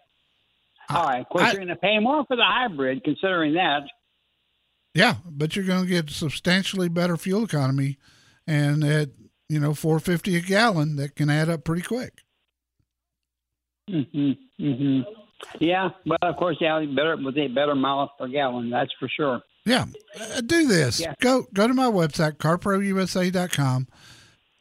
All 0.91 1.05
right. 1.07 1.21
Of 1.21 1.29
course, 1.29 1.45
I- 1.45 1.47
you're 1.53 1.57
going 1.65 1.69
to 1.69 1.77
pay 1.77 1.99
more 1.99 2.25
for 2.27 2.37
the 2.37 2.45
hybrid, 2.45 3.05
considering 3.05 3.55
that. 3.55 3.83
Yeah, 4.95 5.17
but 5.29 5.57
you're 5.57 5.65
going 5.65 5.83
to 5.85 5.89
get 5.89 6.11
substantially 6.11 6.89
better 6.89 7.17
fuel 7.17 7.45
economy, 7.45 7.99
and 8.47 8.85
at 8.85 9.09
you 9.49 9.59
know 9.59 9.75
450 9.75 10.37
a 10.37 10.41
gallon, 10.41 10.95
that 10.97 11.17
can 11.17 11.29
add 11.29 11.49
up 11.49 11.65
pretty 11.65 11.83
quick. 11.83 12.23
Hmm 13.89 14.33
hmm 14.59 15.01
Yeah. 15.59 15.91
Well, 16.07 16.19
of 16.23 16.37
course, 16.37 16.57
yeah, 16.61 16.85
better 16.95 17.17
with 17.17 17.37
a 17.37 17.49
better 17.49 17.75
miles 17.75 18.11
per 18.19 18.29
gallon. 18.29 18.71
That's 18.71 18.93
for 18.99 19.09
sure. 19.09 19.43
Yeah, 19.67 19.87
uh, 20.21 20.41
do 20.43 20.67
this. 20.67 21.01
Yeah. 21.01 21.15
Go 21.21 21.47
go 21.53 21.67
to 21.67 21.75
my 21.75 21.87
website 21.87 22.37
carprousa.com. 22.37 23.89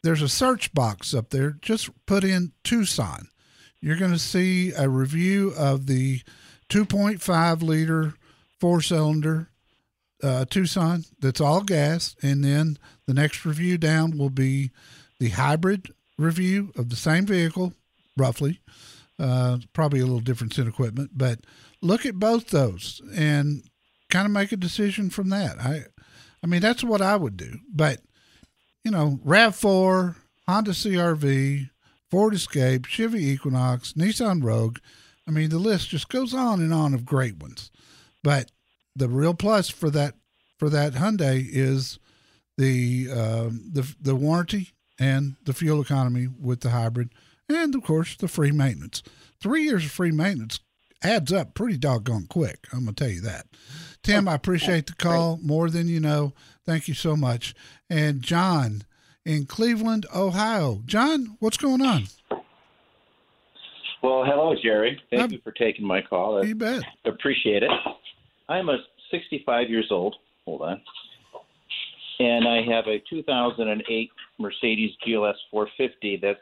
There's 0.02 0.22
a 0.22 0.28
search 0.28 0.72
box 0.74 1.14
up 1.14 1.30
there. 1.30 1.56
Just 1.62 1.90
put 2.06 2.24
in 2.24 2.52
Tucson. 2.62 3.28
You're 3.80 3.96
going 3.96 4.12
to 4.12 4.18
see 4.18 4.72
a 4.72 4.88
review 4.88 5.52
of 5.58 5.86
the 5.86 6.20
2.5 6.70 7.62
liter 7.62 8.14
four 8.58 8.80
cylinder 8.80 9.50
uh, 10.22 10.44
Tucson 10.46 11.04
that's 11.20 11.40
all 11.40 11.62
gas, 11.62 12.16
and 12.22 12.42
then 12.42 12.78
the 13.06 13.14
next 13.14 13.44
review 13.44 13.76
down 13.76 14.16
will 14.16 14.30
be 14.30 14.70
the 15.20 15.30
hybrid 15.30 15.88
review 16.16 16.72
of 16.76 16.88
the 16.88 16.96
same 16.96 17.26
vehicle, 17.26 17.74
roughly. 18.16 18.60
Uh, 19.18 19.58
probably 19.72 20.00
a 20.00 20.04
little 20.04 20.18
difference 20.18 20.58
in 20.58 20.66
equipment, 20.66 21.10
but 21.14 21.38
look 21.80 22.04
at 22.04 22.18
both 22.18 22.48
those 22.48 23.00
and 23.14 23.62
kind 24.10 24.26
of 24.26 24.32
make 24.32 24.50
a 24.50 24.56
decision 24.56 25.08
from 25.08 25.28
that. 25.30 25.60
I, 25.60 25.84
I 26.42 26.48
mean, 26.48 26.60
that's 26.60 26.82
what 26.82 27.00
I 27.00 27.14
would 27.14 27.36
do. 27.36 27.58
But 27.72 28.00
you 28.84 28.90
know, 28.90 29.20
Rav 29.22 29.54
Four, 29.54 30.16
Honda 30.48 30.72
CRV, 30.72 31.70
Ford 32.10 32.34
Escape, 32.34 32.86
Chevy 32.86 33.24
Equinox, 33.26 33.92
Nissan 33.94 34.42
Rogue. 34.42 34.78
I 35.26 35.30
mean, 35.30 35.48
the 35.48 35.58
list 35.58 35.88
just 35.88 36.08
goes 36.08 36.34
on 36.34 36.60
and 36.60 36.74
on 36.74 36.92
of 36.92 37.06
great 37.06 37.38
ones. 37.38 37.70
But 38.22 38.50
the 38.96 39.08
real 39.08 39.34
plus 39.34 39.68
for 39.68 39.90
that 39.90 40.14
for 40.58 40.68
that 40.70 40.94
Hyundai 40.94 41.46
is 41.48 41.98
the 42.56 43.08
um, 43.10 43.70
the 43.72 43.94
the 44.00 44.14
warranty 44.14 44.70
and 44.98 45.36
the 45.44 45.52
fuel 45.52 45.80
economy 45.80 46.28
with 46.28 46.60
the 46.60 46.70
hybrid, 46.70 47.10
and 47.48 47.74
of 47.74 47.82
course 47.82 48.16
the 48.16 48.28
free 48.28 48.52
maintenance. 48.52 49.02
Three 49.40 49.64
years 49.64 49.84
of 49.84 49.90
free 49.90 50.10
maintenance 50.12 50.60
adds 51.02 51.32
up 51.32 51.54
pretty 51.54 51.76
doggone 51.76 52.26
quick. 52.28 52.66
I'm 52.72 52.80
gonna 52.80 52.92
tell 52.94 53.08
you 53.10 53.20
that. 53.22 53.46
Tim, 54.02 54.28
I 54.28 54.34
appreciate 54.34 54.86
the 54.86 54.94
call 54.94 55.38
more 55.42 55.70
than 55.70 55.88
you 55.88 56.00
know. 56.00 56.32
Thank 56.66 56.88
you 56.88 56.94
so 56.94 57.16
much. 57.16 57.54
And 57.90 58.22
John 58.22 58.82
in 59.24 59.46
Cleveland, 59.46 60.06
Ohio. 60.14 60.82
John, 60.86 61.36
what's 61.40 61.56
going 61.56 61.80
on? 61.82 62.04
Well, 64.02 64.24
hello, 64.24 64.54
Jerry. 64.62 65.00
Thank 65.10 65.22
Um, 65.22 65.30
you 65.32 65.38
for 65.42 65.52
taking 65.52 65.86
my 65.86 66.02
call. 66.02 66.42
I 66.42 66.46
You 66.46 66.54
bet. 66.54 66.82
appreciate 67.06 67.62
it. 67.62 67.70
I'm 68.48 68.68
a 68.68 68.78
65 69.10 69.70
years 69.70 69.86
old. 69.90 70.16
Hold 70.44 70.62
on. 70.62 70.80
And 72.20 72.46
I 72.46 72.62
have 72.62 72.86
a 72.86 72.98
2008 73.08 74.10
Mercedes 74.38 74.94
GLS 75.06 75.36
450 75.50 76.16
that's 76.18 76.38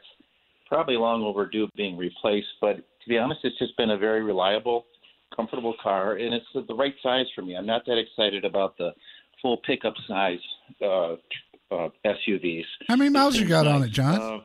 probably 0.73 0.97
long 0.97 1.21
overdue 1.21 1.69
being 1.75 1.95
replaced. 1.95 2.47
But 2.59 2.77
to 2.77 3.07
be 3.07 3.19
honest, 3.19 3.41
it's 3.43 3.57
just 3.59 3.77
been 3.77 3.91
a 3.91 3.97
very 3.97 4.23
reliable, 4.23 4.85
comfortable 5.35 5.75
car, 5.81 6.13
and 6.13 6.33
it's 6.33 6.45
the 6.67 6.73
right 6.73 6.95
size 7.03 7.27
for 7.35 7.43
me. 7.43 7.55
I'm 7.55 7.67
not 7.67 7.85
that 7.85 7.99
excited 7.99 8.43
about 8.43 8.75
the 8.79 8.91
full 9.39 9.57
pickup 9.57 9.93
size 10.07 10.39
uh, 10.81 11.13
uh, 11.71 11.89
SUVs. 12.05 12.63
How 12.87 12.95
many 12.95 13.11
miles 13.11 13.35
you 13.35 13.47
got 13.47 13.65
nice. 13.65 13.75
on 13.75 13.83
it, 13.83 13.89
John? 13.89 14.19
Uh, 14.19 14.39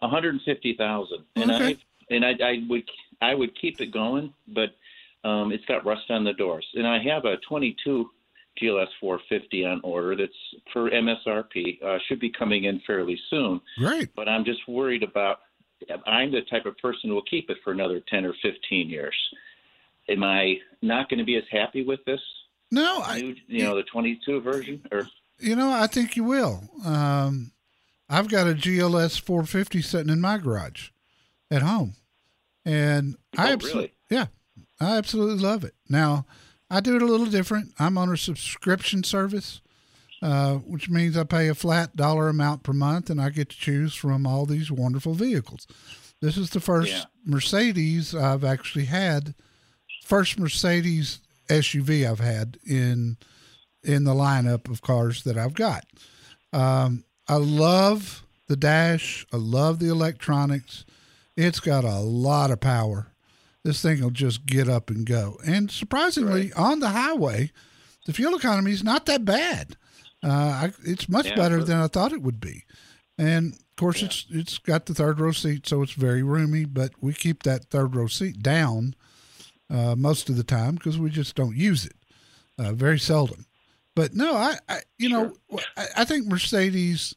150,000. 0.00 1.18
And 1.36 1.50
Okay. 1.50 1.64
I 1.64 2.14
and 2.14 2.24
I, 2.24 2.32
I 2.42 2.62
would 2.68 2.90
I 3.20 3.34
would 3.34 3.58
keep 3.58 3.80
it 3.80 3.92
going, 3.92 4.32
but 4.48 4.70
um, 5.28 5.52
it's 5.52 5.64
got 5.64 5.84
rust 5.86 6.10
on 6.10 6.24
the 6.24 6.32
doors. 6.34 6.66
And 6.74 6.86
I 6.86 6.98
have 7.02 7.24
a 7.24 7.36
22 7.48 8.10
GLS 8.60 8.88
450 9.00 9.64
on 9.64 9.80
order 9.84 10.16
that's 10.16 10.32
for 10.72 10.90
MSRP. 10.90 11.82
Uh, 11.82 11.98
should 12.08 12.20
be 12.20 12.30
coming 12.30 12.64
in 12.64 12.80
fairly 12.86 13.18
soon. 13.30 13.60
Great. 13.78 14.14
But 14.14 14.28
I'm 14.28 14.44
just 14.44 14.60
worried 14.68 15.02
about 15.02 15.38
I'm 16.06 16.32
the 16.32 16.42
type 16.50 16.66
of 16.66 16.76
person 16.78 17.08
who 17.10 17.14
will 17.14 17.22
keep 17.22 17.50
it 17.50 17.58
for 17.62 17.72
another 17.72 18.00
10 18.10 18.24
or 18.24 18.34
15 18.42 18.88
years. 18.90 19.14
Am 20.08 20.24
I 20.24 20.56
not 20.82 21.08
going 21.08 21.18
to 21.18 21.24
be 21.24 21.36
as 21.36 21.44
happy 21.50 21.84
with 21.84 22.00
this? 22.04 22.20
No, 22.70 23.02
new, 23.14 23.34
you 23.46 23.62
know, 23.64 23.76
the 23.76 23.82
22 23.84 24.40
version 24.40 24.82
or 24.90 25.08
You 25.38 25.54
know, 25.56 25.70
I 25.70 25.86
think 25.86 26.16
you 26.16 26.24
will. 26.24 26.62
Um, 26.84 27.52
I've 28.10 28.28
got 28.28 28.46
a 28.48 28.54
GLS 28.54 29.20
450 29.20 29.80
sitting 29.82 30.12
in 30.12 30.20
my 30.20 30.36
garage 30.38 30.88
at 31.50 31.62
home, 31.62 31.94
and 32.64 33.16
I 33.36 33.50
Oh, 33.50 33.52
absolutely, 33.52 33.80
really? 34.10 34.22
yeah, 34.22 34.26
I 34.80 34.96
absolutely 34.96 35.42
love 35.42 35.62
it. 35.64 35.74
Now, 35.88 36.26
I 36.70 36.80
do 36.80 36.96
it 36.96 37.02
a 37.02 37.06
little 37.06 37.26
different. 37.26 37.72
I'm 37.78 37.96
on 37.96 38.10
a 38.12 38.16
subscription 38.16 39.02
service, 39.04 39.60
uh, 40.22 40.56
which 40.56 40.90
means 40.90 41.16
I 41.16 41.24
pay 41.24 41.48
a 41.48 41.54
flat 41.54 41.96
dollar 41.96 42.28
amount 42.28 42.62
per 42.62 42.72
month, 42.72 43.08
and 43.10 43.20
I 43.20 43.30
get 43.30 43.48
to 43.50 43.56
choose 43.56 43.94
from 43.94 44.26
all 44.26 44.44
these 44.46 44.70
wonderful 44.70 45.14
vehicles. 45.14 45.66
This 46.20 46.36
is 46.36 46.50
the 46.50 46.60
first 46.60 46.90
Yeah. 46.92 47.04
Mercedes 47.24 48.14
I've 48.14 48.44
actually 48.44 48.86
had, 48.86 49.34
first 50.04 50.38
Mercedes 50.38 51.20
SUV 51.48 52.06
I've 52.08 52.20
had 52.20 52.58
in 52.66 53.16
in 53.84 54.04
the 54.04 54.12
lineup 54.14 54.68
of 54.68 54.82
cars 54.82 55.22
that 55.22 55.38
I've 55.38 55.54
got. 55.54 55.84
Um, 56.52 57.04
I 57.28 57.36
love 57.36 58.24
the 58.48 58.56
dash. 58.56 59.24
I 59.32 59.36
love 59.36 59.78
the 59.78 59.88
electronics. 59.88 60.84
It's 61.36 61.60
got 61.60 61.84
a 61.84 62.00
lot 62.00 62.50
of 62.50 62.60
power. 62.60 63.12
This 63.68 63.82
thing 63.82 64.00
will 64.00 64.08
just 64.08 64.46
get 64.46 64.66
up 64.66 64.88
and 64.88 65.04
go. 65.04 65.38
And 65.46 65.70
surprisingly, 65.70 66.54
on 66.54 66.80
the 66.80 66.88
highway, 66.88 67.52
the 68.06 68.14
fuel 68.14 68.34
economy 68.34 68.72
is 68.72 68.82
not 68.82 69.04
that 69.04 69.26
bad. 69.26 69.76
Uh, 70.24 70.30
I, 70.30 70.72
it's 70.86 71.06
much 71.06 71.26
Yeah, 71.26 71.34
better 71.34 71.62
than 71.62 71.76
I 71.76 71.86
thought 71.86 72.14
it 72.14 72.22
would 72.22 72.40
be. 72.40 72.64
And 73.18 73.52
of 73.52 73.76
course, 73.76 74.02
it's 74.02 74.24
it's 74.30 74.56
got 74.56 74.86
the 74.86 74.94
third 74.94 75.20
row 75.20 75.32
seat, 75.32 75.66
so 75.66 75.82
it's 75.82 75.92
very 75.92 76.22
roomy. 76.22 76.64
But 76.64 76.92
we 77.02 77.12
keep 77.12 77.42
that 77.42 77.66
third 77.66 77.94
row 77.94 78.06
seat 78.06 78.42
down 78.42 78.94
uh, 79.68 79.94
most 79.96 80.30
of 80.30 80.38
the 80.38 80.44
time 80.44 80.76
because 80.76 80.98
we 80.98 81.10
just 81.10 81.34
don't 81.34 81.54
use 81.54 81.84
it 81.84 81.96
uh, 82.58 82.72
very 82.72 82.98
seldom. 82.98 83.44
But 83.94 84.14
no, 84.14 84.34
I, 84.34 84.56
I 84.66 84.78
you 84.96 85.10
know, 85.10 85.34
I, 85.76 85.86
I 85.98 86.04
think 86.06 86.26
Mercedes 86.26 87.14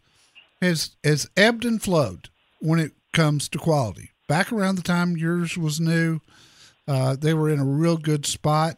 has 0.62 0.98
has 1.06 1.30
ebbed 1.38 1.64
and 1.64 1.82
flowed 1.82 2.28
when 2.60 2.80
it 2.80 2.92
comes 3.14 3.48
to 3.48 3.58
quality. 3.58 4.11
Back 4.32 4.54
around 4.54 4.76
the 4.78 4.82
time 4.82 5.18
yours 5.18 5.58
was 5.58 5.82
new, 5.82 6.22
uh, 6.88 7.18
they 7.20 7.34
were 7.34 7.50
in 7.50 7.60
a 7.60 7.66
real 7.66 7.98
good 7.98 8.26
spot. 8.26 8.78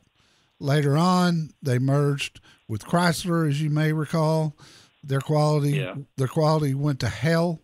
Later 0.60 0.98
on, 0.98 1.52
they 1.62 1.78
merged 1.78 2.40
with 2.68 2.84
Chrysler, 2.86 3.48
as 3.48 3.62
you 3.62 3.70
may 3.70 3.94
recall. 3.94 4.58
Their 5.04 5.22
quality, 5.22 5.74
Yeah. 5.78 5.94
their 6.18 6.28
quality 6.28 6.74
went 6.74 7.00
to 7.02 7.08
hell 7.08 7.62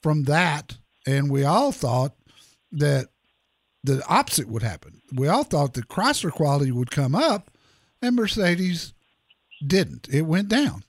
from 0.00 0.22
that, 0.24 0.76
and 1.04 1.32
we 1.32 1.42
all 1.42 1.72
thought 1.72 2.14
that 2.70 3.08
the 3.82 4.06
opposite 4.06 4.46
would 4.46 4.62
happen. 4.62 5.02
We 5.12 5.26
all 5.26 5.42
thought 5.42 5.74
that 5.74 5.88
Chrysler 5.88 6.30
quality 6.30 6.70
would 6.70 6.92
come 6.92 7.16
up, 7.16 7.50
and 8.00 8.14
Mercedes 8.14 8.92
didn't. 9.66 10.08
It 10.08 10.22
went 10.22 10.48
down, 10.48 10.84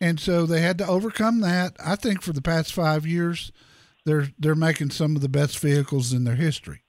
and 0.00 0.18
so 0.18 0.46
they 0.46 0.62
had 0.62 0.78
to 0.78 0.86
overcome 0.88 1.42
that. 1.42 1.76
I 1.78 1.94
think 1.94 2.22
for 2.22 2.32
the 2.32 2.42
past 2.42 2.72
five 2.72 3.06
years, 3.06 3.52
they're 4.04 4.28
they're 4.38 4.54
making 4.54 4.90
some 4.90 5.16
of 5.16 5.22
the 5.22 5.28
best 5.28 5.58
vehicles 5.58 6.12
in 6.12 6.24
their 6.24 6.36
history. 6.36 6.82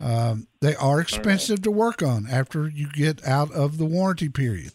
Um, 0.00 0.48
they 0.60 0.74
are 0.76 1.00
expensive 1.00 1.62
to 1.62 1.70
work 1.70 2.02
on 2.02 2.26
after 2.28 2.68
you 2.68 2.88
get 2.92 3.24
out 3.26 3.52
of 3.52 3.78
the 3.78 3.84
warranty 3.84 4.28
period. 4.28 4.72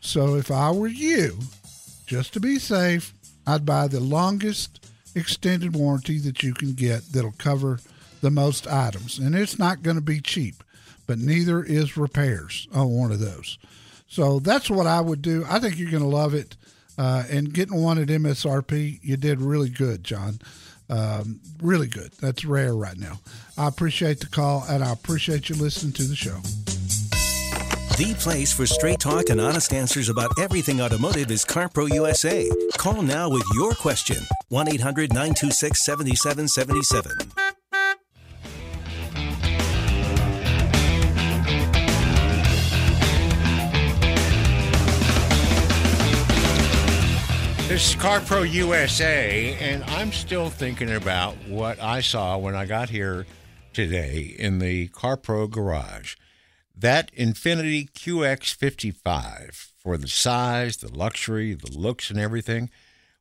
So 0.00 0.34
if 0.34 0.50
I 0.50 0.72
were 0.72 0.88
you, 0.88 1.38
just 2.06 2.32
to 2.34 2.40
be 2.40 2.58
safe, 2.58 3.14
I'd 3.46 3.64
buy 3.64 3.86
the 3.86 4.00
longest 4.00 4.84
extended 5.14 5.76
warranty 5.76 6.18
that 6.18 6.42
you 6.42 6.54
can 6.54 6.72
get 6.72 7.12
that'll 7.12 7.32
cover 7.38 7.78
the 8.20 8.30
most 8.30 8.66
items. 8.66 9.18
And 9.18 9.34
it's 9.34 9.58
not 9.58 9.82
going 9.82 9.96
to 9.96 10.02
be 10.02 10.20
cheap, 10.20 10.64
but 11.06 11.18
neither 11.18 11.62
is 11.62 11.96
repairs 11.96 12.66
on 12.72 12.90
one 12.90 13.12
of 13.12 13.20
those. 13.20 13.58
So 14.08 14.40
that's 14.40 14.68
what 14.68 14.86
I 14.86 15.00
would 15.00 15.22
do. 15.22 15.44
I 15.48 15.60
think 15.60 15.78
you're 15.78 15.90
going 15.90 16.02
to 16.02 16.08
love 16.08 16.34
it. 16.34 16.56
Uh, 16.96 17.24
and 17.28 17.52
getting 17.52 17.82
one 17.82 17.98
at 17.98 18.08
MSRP, 18.08 19.00
you 19.02 19.16
did 19.16 19.40
really 19.40 19.68
good, 19.68 20.04
John. 20.04 20.38
Um, 20.90 21.40
really 21.62 21.86
good. 21.86 22.12
That's 22.20 22.44
rare 22.44 22.74
right 22.74 22.98
now. 22.98 23.20
I 23.56 23.68
appreciate 23.68 24.20
the 24.20 24.26
call 24.26 24.64
and 24.68 24.84
I 24.84 24.92
appreciate 24.92 25.48
you 25.48 25.56
listening 25.56 25.92
to 25.94 26.02
the 26.04 26.16
show. 26.16 26.40
The 27.96 28.12
place 28.18 28.52
for 28.52 28.66
straight 28.66 28.98
talk 28.98 29.30
and 29.30 29.40
honest 29.40 29.72
answers 29.72 30.08
about 30.08 30.32
everything 30.38 30.80
automotive 30.80 31.30
is 31.30 31.44
CarPro 31.44 31.88
USA. 31.92 32.50
Call 32.76 33.02
now 33.02 33.30
with 33.30 33.44
your 33.54 33.72
question 33.74 34.16
1 34.48 34.68
800 34.68 35.10
926 35.10 35.84
7777. 35.84 37.43
This 47.74 47.90
is 47.90 48.00
CarPro 48.00 48.48
USA, 48.52 49.56
and 49.58 49.82
I'm 49.82 50.12
still 50.12 50.48
thinking 50.48 50.94
about 50.94 51.34
what 51.48 51.82
I 51.82 52.02
saw 52.02 52.38
when 52.38 52.54
I 52.54 52.66
got 52.66 52.88
here 52.88 53.26
today 53.72 54.36
in 54.38 54.60
the 54.60 54.86
CarPro 54.90 55.50
garage. 55.50 56.14
That 56.72 57.12
Infiniti 57.16 57.90
QX55 57.90 59.72
for 59.76 59.96
the 59.96 60.06
size, 60.06 60.76
the 60.76 60.96
luxury, 60.96 61.52
the 61.54 61.76
looks, 61.76 62.10
and 62.10 62.20
everything. 62.20 62.70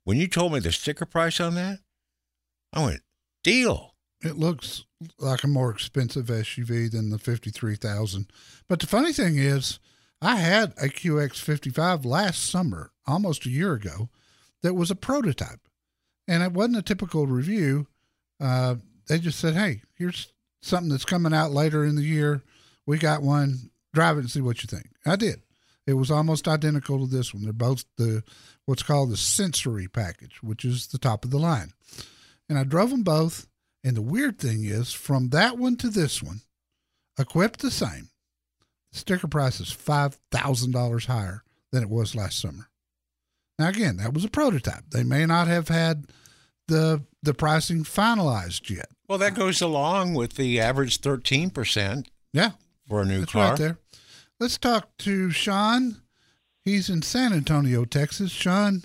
When 0.04 0.18
you 0.18 0.28
told 0.28 0.54
me 0.54 0.60
the 0.60 0.72
sticker 0.72 1.08
price 1.08 1.40
on 1.40 1.56
that, 1.56 1.80
I 2.72 2.86
went, 2.86 3.02
deal. 3.44 3.96
It 4.22 4.38
looks 4.38 4.84
like 5.18 5.44
a 5.44 5.48
more 5.48 5.72
expensive 5.72 6.28
SUV 6.28 6.92
than 6.92 7.10
the 7.10 7.18
53,000. 7.18 8.28
But 8.68 8.82
the 8.82 8.86
funny 8.86 9.14
thing 9.14 9.40
is, 9.40 9.80
I 10.22 10.36
had 10.36 10.74
a 10.74 10.90
QX55 10.90 12.06
last 12.06 12.48
summer, 12.52 12.92
almost 13.08 13.48
a 13.48 13.50
year 13.50 13.74
ago, 13.74 14.10
that 14.64 14.74
was 14.74 14.90
a 14.90 14.96
prototype. 14.96 15.60
And 16.28 16.42
it 16.42 16.54
wasn't 16.54 16.78
a 16.78 16.82
typical 16.82 17.28
review. 17.28 17.88
Uh, 18.40 18.76
they 19.08 19.20
just 19.20 19.40
said, 19.40 19.54
hey, 19.54 19.82
here's 19.96 20.34
something 20.62 20.90
that's 20.90 21.06
coming 21.06 21.34
out 21.34 21.52
later 21.52 21.84
in 21.84 21.96
the 21.96 22.04
year. 22.04 22.42
We 22.86 22.98
got 22.98 23.22
one. 23.22 23.70
Drive 23.94 24.18
it 24.18 24.22
and 24.22 24.32
see 24.32 24.42
what 24.42 24.64
you 24.64 24.68
think. 24.68 24.90
I 25.06 25.16
did. 25.16 25.42
It 25.86 25.94
was 25.94 26.10
almost 26.10 26.48
identical 26.48 26.98
to 27.00 27.06
this 27.06 27.34
one. 27.34 27.44
They're 27.44 27.54
both 27.54 27.86
the 27.98 28.24
what's 28.66 28.82
called 28.82 29.12
the 29.12 29.18
sensory 29.18 29.88
package, 29.88 30.42
which 30.42 30.66
is 30.66 30.88
the 30.88 30.98
top 30.98 31.26
of 31.26 31.32
the 31.32 31.38
line. 31.38 31.74
And 32.50 32.58
I 32.58 32.64
drove 32.64 32.90
them 32.90 33.04
both. 33.04 33.48
And 33.84 33.98
the 33.98 34.02
weird 34.02 34.40
thing 34.40 34.64
is, 34.64 34.94
from 34.94 35.30
that 35.30 35.58
one 35.58 35.76
to 35.78 35.90
this 35.90 36.24
one, 36.24 36.42
equipped 37.20 37.60
the 37.60 37.70
same, 37.70 38.10
the 38.94 39.00
sticker 39.00 39.28
price 39.28 39.60
is 39.60 39.72
five 39.72 40.18
thousand 40.32 40.72
dollars 40.72 41.06
higher 41.06 41.44
than 41.72 41.84
it 41.84 41.90
was 41.90 42.16
last 42.16 42.40
summer. 42.40 42.70
Now 43.60 43.70
again, 43.70 43.98
that 43.98 44.14
was 44.14 44.26
a 44.26 44.30
prototype. 44.30 44.90
They 44.92 45.04
may 45.04 45.26
not 45.26 45.48
have 45.48 45.68
had 45.68 46.06
the 46.68 47.04
the 47.22 47.34
pricing 47.34 47.84
finalized 47.84 48.70
yet. 48.70 48.88
Well, 49.08 49.18
that 49.20 49.36
goes 49.36 49.62
along 49.62 50.14
with 50.16 50.36
the 50.36 50.60
average 50.60 51.00
13% 51.02 52.06
Yeah, 52.34 52.52
for 52.88 53.02
a 53.02 53.06
new 53.06 53.20
that's 53.20 53.32
car. 53.32 53.50
right 53.52 53.58
there. 53.60 53.78
Let's 54.40 54.58
talk 54.58 54.90
to 55.00 55.30
Sean. 55.30 56.02
He's 56.66 56.90
in 56.90 57.02
San 57.02 57.32
Antonio, 57.34 57.86
Texas. 57.86 58.32
Sean, 58.32 58.84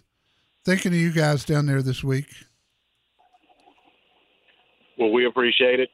thinking 0.64 0.92
of 0.92 0.98
you 0.98 1.12
guys 1.12 1.44
down 1.44 1.66
there 1.66 1.82
this 1.82 2.04
week. 2.04 2.26
Well, 4.98 5.12
we 5.12 5.26
appreciate 5.26 5.80
it. 5.80 5.90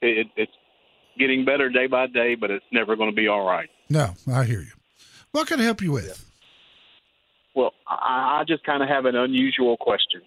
it. 0.00 0.28
It's 0.36 0.52
getting 1.18 1.44
better 1.44 1.68
day 1.68 1.86
by 1.86 2.06
day, 2.06 2.34
but 2.36 2.50
it's 2.50 2.64
never 2.72 2.96
going 2.96 3.10
to 3.10 3.16
be 3.16 3.26
all 3.28 3.44
right. 3.46 3.68
No, 3.88 4.14
I 4.32 4.44
hear 4.44 4.60
you. 4.60 4.70
What 5.32 5.48
can 5.48 5.60
I 5.60 5.64
help 5.64 5.82
you 5.82 5.92
with? 5.92 6.29
Well, 7.54 7.72
I, 7.86 8.40
I 8.40 8.44
just 8.46 8.64
kind 8.64 8.82
of 8.82 8.88
have 8.88 9.04
an 9.06 9.16
unusual 9.16 9.76
question. 9.76 10.22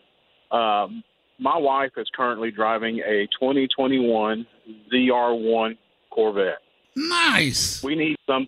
Um, 0.51 1.03
my 1.39 1.57
wife 1.57 1.91
is 1.97 2.07
currently 2.15 2.51
driving 2.51 2.99
a 2.99 3.27
2021 3.39 4.45
ZR1 4.93 5.77
Corvette. 6.12 6.59
Nice. 6.95 7.83
We 7.83 7.95
need 7.95 8.17
some. 8.27 8.47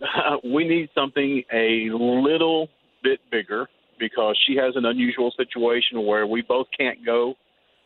we 0.44 0.68
need 0.68 0.90
something 0.94 1.42
a 1.52 1.88
little 1.90 2.68
bit 3.02 3.18
bigger 3.30 3.66
because 3.98 4.38
she 4.46 4.56
has 4.56 4.76
an 4.76 4.84
unusual 4.84 5.32
situation 5.36 6.06
where 6.06 6.26
we 6.26 6.42
both 6.42 6.66
can't 6.78 7.04
go 7.04 7.34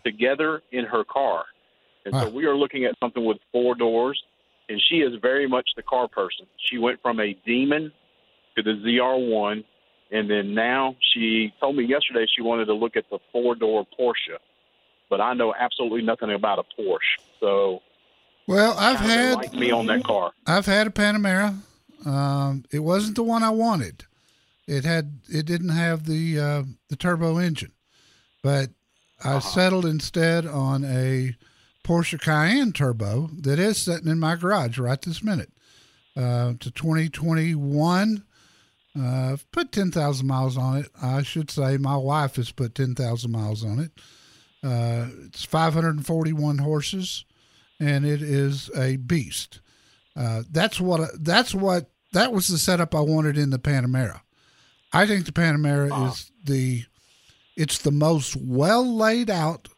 together 0.04 0.60
in 0.72 0.84
her 0.84 1.04
car, 1.04 1.44
and 2.04 2.14
so 2.14 2.28
we 2.28 2.44
are 2.44 2.56
looking 2.56 2.84
at 2.84 2.94
something 2.98 3.24
with 3.24 3.38
four 3.52 3.74
doors. 3.74 4.20
And 4.68 4.80
she 4.88 4.96
is 4.96 5.12
very 5.20 5.46
much 5.46 5.68
the 5.76 5.82
car 5.82 6.08
person. 6.08 6.46
She 6.70 6.78
went 6.78 7.02
from 7.02 7.20
a 7.20 7.36
Demon 7.44 7.92
to 8.56 8.62
the 8.62 8.70
ZR1, 8.70 9.64
and 10.12 10.30
then 10.30 10.54
now 10.54 10.94
she 11.12 11.52
told 11.58 11.76
me 11.76 11.84
yesterday 11.84 12.26
she 12.34 12.42
wanted 12.42 12.66
to 12.66 12.74
look 12.74 12.96
at 12.96 13.04
the 13.10 13.18
four 13.32 13.54
door 13.54 13.86
Porsche, 13.98 14.36
but 15.10 15.20
I 15.20 15.32
know 15.34 15.54
absolutely 15.58 16.02
nothing 16.02 16.30
about 16.30 16.58
a 16.58 16.80
Porsche, 16.80 17.18
so 17.40 17.82
Well, 18.46 18.76
I've 18.78 19.00
had 19.00 19.34
like 19.34 19.54
me 19.54 19.70
on 19.72 19.86
that 19.86 20.04
car. 20.04 20.32
I've 20.46 20.66
had 20.66 20.86
a 20.86 20.90
Panamera. 20.90 21.56
Um, 22.04 22.64
it 22.70 22.80
wasn't 22.80 23.16
the 23.16 23.22
one 23.22 23.42
I 23.42 23.50
wanted. 23.50 24.04
It 24.66 24.84
had 24.84 25.20
it 25.28 25.46
didn't 25.46 25.70
have 25.70 26.06
the 26.06 26.38
uh, 26.38 26.62
the 26.88 26.96
turbo 26.96 27.38
engine, 27.38 27.72
but 28.42 28.70
I 29.24 29.38
settled 29.38 29.86
instead 29.86 30.46
on 30.46 30.84
a 30.84 31.36
Porsche 31.84 32.20
Cayenne 32.20 32.72
Turbo 32.72 33.30
that 33.40 33.58
is 33.58 33.78
sitting 33.78 34.08
in 34.08 34.18
my 34.18 34.36
garage 34.36 34.78
right 34.78 35.00
this 35.00 35.22
minute. 35.22 35.52
Uh, 36.14 36.52
to 36.60 36.70
2021. 36.70 38.24
Uh, 38.98 39.32
I've 39.32 39.50
put 39.52 39.72
10,000 39.72 40.26
miles 40.26 40.56
on 40.56 40.78
it. 40.78 40.88
I 41.00 41.22
should 41.22 41.50
say 41.50 41.76
my 41.78 41.96
wife 41.96 42.36
has 42.36 42.52
put 42.52 42.74
10,000 42.74 43.30
miles 43.30 43.64
on 43.64 43.78
it. 43.78 43.92
Uh, 44.64 45.08
it's 45.26 45.44
541 45.44 46.58
horses, 46.58 47.24
and 47.80 48.04
it 48.04 48.22
is 48.22 48.70
a 48.76 48.96
beast. 48.96 49.60
Uh, 50.14 50.42
that's 50.50 50.80
what 50.80 51.10
that's 51.20 51.54
what 51.54 51.90
that 52.12 52.32
was 52.32 52.48
the 52.48 52.58
setup 52.58 52.94
I 52.94 53.00
wanted 53.00 53.38
in 53.38 53.50
the 53.50 53.58
Panamera. 53.58 54.20
I 54.92 55.06
think 55.06 55.24
the 55.24 55.32
Panamera 55.32 56.08
is 56.08 56.30
the 56.44 56.84
it's 57.56 57.78
the 57.78 57.90
most 57.90 58.36
well 58.36 58.84
laid 58.86 59.30
out 59.30 59.68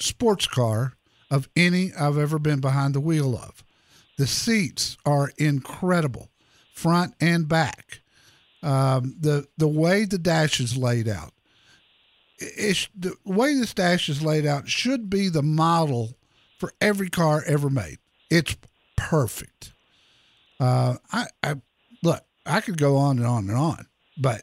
sports 0.00 0.46
car 0.46 0.94
of 1.30 1.48
any 1.56 1.92
I've 1.94 2.18
ever 2.18 2.38
been 2.38 2.60
behind 2.60 2.94
the 2.94 3.00
wheel 3.00 3.36
of. 3.36 3.64
The 4.18 4.26
seats 4.26 4.96
are 5.06 5.30
incredible, 5.38 6.28
front 6.74 7.14
and 7.20 7.48
back. 7.48 8.00
Um, 8.62 9.16
the 9.18 9.46
the 9.56 9.68
way 9.68 10.04
the 10.04 10.18
dash 10.18 10.60
is 10.60 10.76
laid 10.76 11.08
out, 11.08 11.32
it's 12.38 12.88
the 12.94 13.14
way 13.24 13.54
this 13.54 13.74
dash 13.74 14.08
is 14.08 14.22
laid 14.22 14.46
out 14.46 14.68
should 14.68 15.08
be 15.08 15.28
the 15.28 15.42
model 15.42 16.16
for 16.58 16.72
every 16.80 17.08
car 17.08 17.42
ever 17.46 17.70
made. 17.70 17.98
It's 18.30 18.56
perfect. 18.96 19.72
Uh, 20.58 20.96
I, 21.10 21.26
I 21.42 21.54
look, 22.02 22.22
I 22.44 22.60
could 22.60 22.76
go 22.76 22.96
on 22.96 23.18
and 23.18 23.26
on 23.26 23.48
and 23.48 23.56
on, 23.56 23.86
but 24.18 24.42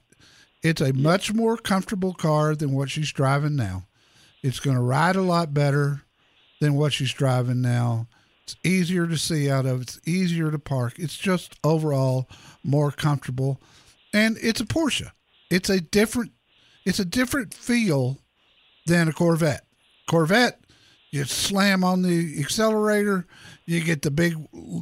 it's 0.64 0.82
a 0.82 0.94
much 0.94 1.34
more 1.34 1.58
comfortable 1.58 2.14
car 2.14 2.56
than 2.56 2.74
what 2.74 2.90
she's 2.90 3.12
driving 3.12 3.56
now. 3.56 3.86
It's 4.42 4.60
going 4.60 4.76
to 4.76 4.82
ride 4.82 5.16
a 5.16 5.22
lot 5.22 5.54
better 5.54 6.02
than 6.60 6.74
what 6.74 6.94
she's 6.94 7.14
driving 7.14 7.62
now. 7.62 8.08
It's 8.44 8.56
easier 8.64 9.08
to 9.08 9.18
see 9.18 9.50
out 9.50 9.66
of. 9.66 9.82
It's 9.82 10.00
easier 10.06 10.52
to 10.52 10.60
park. 10.60 10.96
It's 10.98 11.18
just 11.18 11.56
overall 11.64 12.30
more 12.64 12.92
comfortable, 12.92 13.62
and 14.18 14.38
it's 14.42 14.62
a 14.62 14.66
Porsche. 14.66 15.12
It's 15.50 15.70
a 15.70 15.80
different. 15.80 16.32
It's 16.86 17.00
a 17.00 17.06
different 17.06 17.54
feel 17.54 18.18
than 18.86 19.08
a 19.10 19.14
Corvette. 19.14 19.66
Corvette, 20.10 20.62
you 21.12 21.26
slam 21.26 21.84
on 21.84 22.02
the 22.02 22.40
accelerator, 22.40 23.28
you 23.66 23.82
get 23.84 24.02
the 24.02 24.12
big 24.12 24.36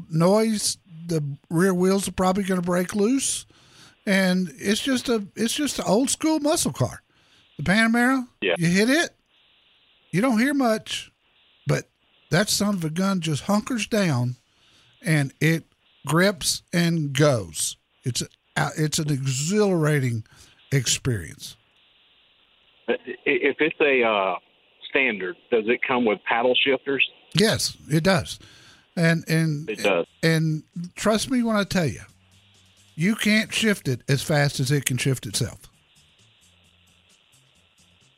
noise. 0.09 0.77
The 1.07 1.23
rear 1.49 1.73
wheels 1.73 2.07
are 2.07 2.11
probably 2.13 2.43
going 2.43 2.61
to 2.61 2.65
break 2.65 2.95
loose, 2.95 3.45
and 4.05 4.51
it's 4.57 4.81
just 4.81 5.09
a 5.09 5.25
it's 5.35 5.53
just 5.53 5.79
an 5.79 5.85
old 5.87 6.09
school 6.09 6.39
muscle 6.39 6.73
car. 6.73 7.01
The 7.57 7.63
Panamera, 7.63 8.27
Yeah. 8.41 8.55
you 8.57 8.67
hit 8.67 8.89
it, 8.89 9.09
you 10.11 10.21
don't 10.21 10.39
hear 10.39 10.53
much, 10.53 11.11
but 11.67 11.89
that 12.31 12.49
son 12.49 12.75
of 12.75 12.83
a 12.83 12.89
gun 12.89 13.21
just 13.21 13.43
hunkers 13.43 13.87
down, 13.87 14.35
and 15.01 15.33
it 15.39 15.63
grips 16.05 16.63
and 16.73 17.13
goes. 17.13 17.77
It's 18.03 18.21
a, 18.21 18.27
it's 18.55 18.99
an 18.99 19.11
exhilarating 19.11 20.23
experience. 20.71 21.55
If 22.87 23.57
it's 23.59 23.79
a 23.81 24.03
uh, 24.03 24.35
standard, 24.89 25.35
does 25.51 25.65
it 25.67 25.79
come 25.87 26.05
with 26.05 26.19
paddle 26.27 26.55
shifters? 26.55 27.05
Yes, 27.33 27.75
it 27.89 28.03
does. 28.03 28.39
And 28.95 29.25
and 29.27 29.69
It 29.69 29.79
does. 29.83 30.05
and 30.23 30.63
trust 30.95 31.29
me 31.29 31.43
when 31.43 31.55
I 31.57 31.63
tell 31.63 31.85
you, 31.87 32.01
you 32.95 33.15
can't 33.15 33.53
shift 33.53 33.87
it 33.87 34.01
as 34.07 34.21
fast 34.23 34.59
as 34.59 34.71
it 34.71 34.85
can 34.85 34.97
shift 34.97 35.25
itself. 35.25 35.69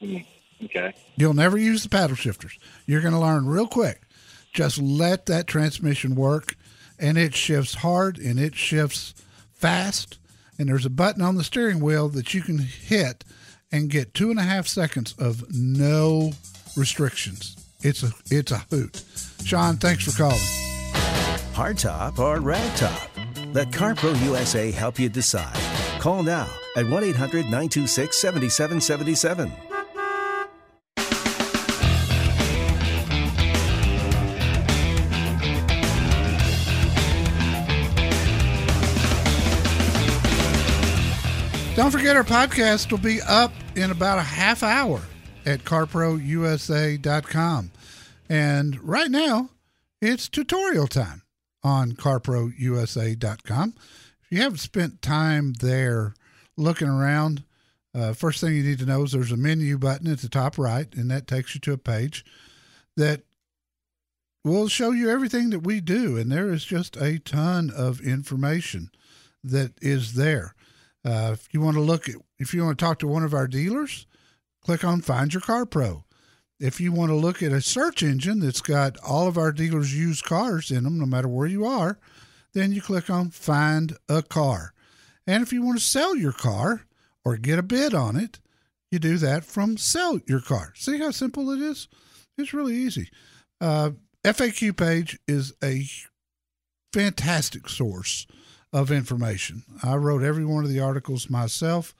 Mm, 0.01 0.25
Okay. 0.65 0.93
You'll 1.15 1.33
never 1.33 1.57
use 1.57 1.83
the 1.83 1.89
paddle 1.89 2.15
shifters. 2.15 2.57
You're 2.85 3.01
going 3.01 3.13
to 3.13 3.19
learn 3.19 3.47
real 3.47 3.67
quick. 3.67 4.01
Just 4.53 4.79
let 4.79 5.27
that 5.27 5.47
transmission 5.47 6.15
work, 6.15 6.55
and 6.99 7.17
it 7.17 7.35
shifts 7.35 7.75
hard 7.75 8.17
and 8.17 8.39
it 8.39 8.55
shifts 8.55 9.13
fast. 9.53 10.17
And 10.59 10.69
there's 10.69 10.85
a 10.85 10.89
button 10.89 11.21
on 11.21 11.35
the 11.35 11.43
steering 11.43 11.79
wheel 11.79 12.09
that 12.09 12.33
you 12.33 12.41
can 12.41 12.57
hit 12.59 13.23
and 13.71 13.89
get 13.89 14.13
two 14.13 14.29
and 14.31 14.39
a 14.39 14.43
half 14.43 14.67
seconds 14.67 15.13
of 15.19 15.43
no 15.53 16.31
restrictions. 16.75 17.55
It's 17.81 18.03
a 18.03 18.11
it's 18.31 18.51
a 18.51 18.59
hoot. 18.69 19.03
Sean, 19.43 19.77
thanks 19.77 20.05
for 20.05 20.17
calling. 20.17 20.37
Hardtop 21.53 22.19
or 22.19 22.37
ragtop? 22.37 23.53
Let 23.53 23.69
CarPro 23.69 24.19
USA 24.25 24.71
help 24.71 24.99
you 24.99 25.09
decide. 25.09 25.57
Call 25.99 26.23
now 26.23 26.47
at 26.75 26.87
1 26.87 27.03
800 27.03 27.43
926 27.45 28.17
7777. 28.17 29.66
Don't 41.77 41.91
forget 41.91 42.15
our 42.15 42.23
podcast 42.23 42.89
will 42.89 42.97
be 42.97 43.21
up 43.21 43.53
in 43.75 43.91
about 43.91 44.17
a 44.17 44.23
half 44.23 44.63
hour 44.63 44.99
at 45.45 45.59
carprousa.com. 45.59 47.71
And 48.27 48.83
right 48.83 49.11
now, 49.11 49.51
it's 50.01 50.27
tutorial 50.27 50.87
time 50.87 51.21
on 51.63 51.91
carprousa.com. 51.91 53.75
If 54.23 54.31
you 54.31 54.41
haven't 54.41 54.57
spent 54.57 55.03
time 55.03 55.53
there 55.59 56.15
looking 56.57 56.87
around, 56.87 57.43
uh, 57.93 58.13
first 58.13 58.41
thing 58.41 58.55
you 58.55 58.63
need 58.63 58.79
to 58.79 58.87
know 58.87 59.03
is 59.03 59.11
there's 59.11 59.31
a 59.31 59.37
menu 59.37 59.77
button 59.77 60.11
at 60.11 60.21
the 60.21 60.29
top 60.29 60.57
right, 60.57 60.91
and 60.95 61.11
that 61.11 61.27
takes 61.27 61.53
you 61.53 61.61
to 61.61 61.73
a 61.73 61.77
page 61.77 62.25
that 62.95 63.21
will 64.43 64.67
show 64.67 64.89
you 64.89 65.11
everything 65.11 65.51
that 65.51 65.59
we 65.59 65.79
do. 65.79 66.17
And 66.17 66.31
there 66.31 66.51
is 66.51 66.65
just 66.65 66.97
a 66.97 67.19
ton 67.19 67.69
of 67.69 68.01
information 68.01 68.89
that 69.43 69.73
is 69.79 70.15
there. 70.15 70.55
Uh, 71.07 71.31
if 71.31 71.47
you 71.53 71.61
want 71.61 71.75
to 71.75 71.81
look 71.81 72.09
at, 72.09 72.15
if 72.37 72.53
you 72.53 72.61
want 72.65 72.77
to 72.77 72.85
talk 72.85 72.99
to 72.99 73.07
one 73.07 73.23
of 73.23 73.33
our 73.33 73.47
dealers, 73.47 74.05
click 74.61 74.83
on 74.83 74.99
Find 74.99 75.33
Your 75.33 75.39
Car 75.39 75.65
Pro. 75.65 76.03
If 76.59 76.81
you 76.81 76.91
want 76.91 77.11
to 77.11 77.15
look 77.15 77.41
at 77.41 77.53
a 77.53 77.61
search 77.61 78.03
engine 78.03 78.41
that's 78.41 78.59
got 78.59 78.97
all 79.07 79.25
of 79.25 79.37
our 79.37 79.53
dealers' 79.53 79.97
used 79.97 80.25
cars 80.25 80.69
in 80.69 80.83
them, 80.83 80.99
no 80.99 81.05
matter 81.05 81.29
where 81.29 81.47
you 81.47 81.65
are, 81.65 81.97
then 82.53 82.73
you 82.73 82.81
click 82.81 83.09
on 83.09 83.29
Find 83.29 83.95
a 84.09 84.21
Car. 84.21 84.73
And 85.25 85.43
if 85.43 85.53
you 85.53 85.61
want 85.61 85.79
to 85.79 85.83
sell 85.83 86.13
your 86.13 86.33
car 86.33 86.81
or 87.23 87.37
get 87.37 87.57
a 87.57 87.63
bid 87.63 87.93
on 87.93 88.17
it, 88.17 88.41
you 88.91 88.99
do 88.99 89.17
that 89.17 89.45
from 89.45 89.77
Sell 89.77 90.19
Your 90.27 90.41
Car. 90.41 90.73
See 90.75 90.99
how 90.99 91.11
simple 91.11 91.51
it 91.51 91.61
is? 91.61 91.87
It's 92.37 92.53
really 92.53 92.75
easy. 92.75 93.09
Uh, 93.61 93.91
FAQ 94.25 94.75
page 94.75 95.17
is 95.25 95.53
a 95.63 95.85
fantastic 96.91 97.69
source 97.69 98.27
of 98.73 98.91
information. 98.91 99.63
I 99.83 99.95
wrote 99.95 100.23
every 100.23 100.45
one 100.45 100.63
of 100.63 100.69
the 100.69 100.79
articles 100.79 101.29
myself, 101.29 101.95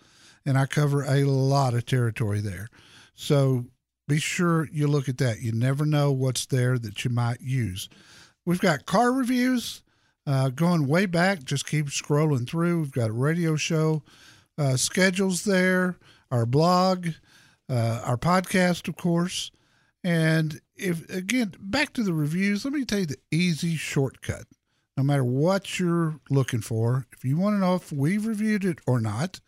and 0.45 0.57
I 0.57 0.65
cover 0.65 1.03
a 1.03 1.23
lot 1.23 1.73
of 1.73 1.85
territory 1.85 2.41
there. 2.41 2.69
So 3.15 3.65
be 4.07 4.19
sure 4.19 4.67
you 4.71 4.87
look 4.87 5.09
at 5.09 5.17
that. 5.17 5.41
You 5.41 5.51
never 5.51 5.85
know 5.85 6.11
what's 6.11 6.45
there 6.45 6.77
that 6.77 7.03
you 7.03 7.11
might 7.11 7.41
use. 7.41 7.89
We've 8.45 8.59
got 8.59 8.85
car 8.85 9.11
reviews 9.11 9.81
uh, 10.25 10.49
going 10.49 10.87
way 10.87 11.05
back. 11.05 11.43
Just 11.43 11.67
keep 11.67 11.87
scrolling 11.87 12.47
through. 12.47 12.79
We've 12.79 12.91
got 12.91 13.09
a 13.09 13.13
radio 13.13 13.55
show 13.55 14.03
uh, 14.57 14.75
schedules 14.75 15.43
there, 15.43 15.97
our 16.31 16.45
blog, 16.45 17.09
uh, 17.69 18.01
our 18.03 18.17
podcast, 18.17 18.87
of 18.87 18.95
course. 18.95 19.51
And 20.03 20.61
if 20.75 21.09
again, 21.09 21.53
back 21.59 21.93
to 21.93 22.03
the 22.03 22.13
reviews, 22.13 22.63
let 22.63 22.73
me 22.73 22.85
tell 22.85 22.99
you 22.99 23.05
the 23.07 23.19
easy 23.31 23.75
shortcut 23.75 24.45
no 24.97 25.03
matter 25.03 25.23
what 25.23 25.79
you're 25.79 26.19
looking 26.29 26.61
for, 26.61 27.05
if 27.13 27.23
you 27.23 27.37
want 27.37 27.55
to 27.55 27.59
know 27.59 27.75
if 27.75 27.91
we've 27.91 28.25
reviewed 28.25 28.65
it 28.65 28.79
or 28.87 28.99
not, 28.99 29.39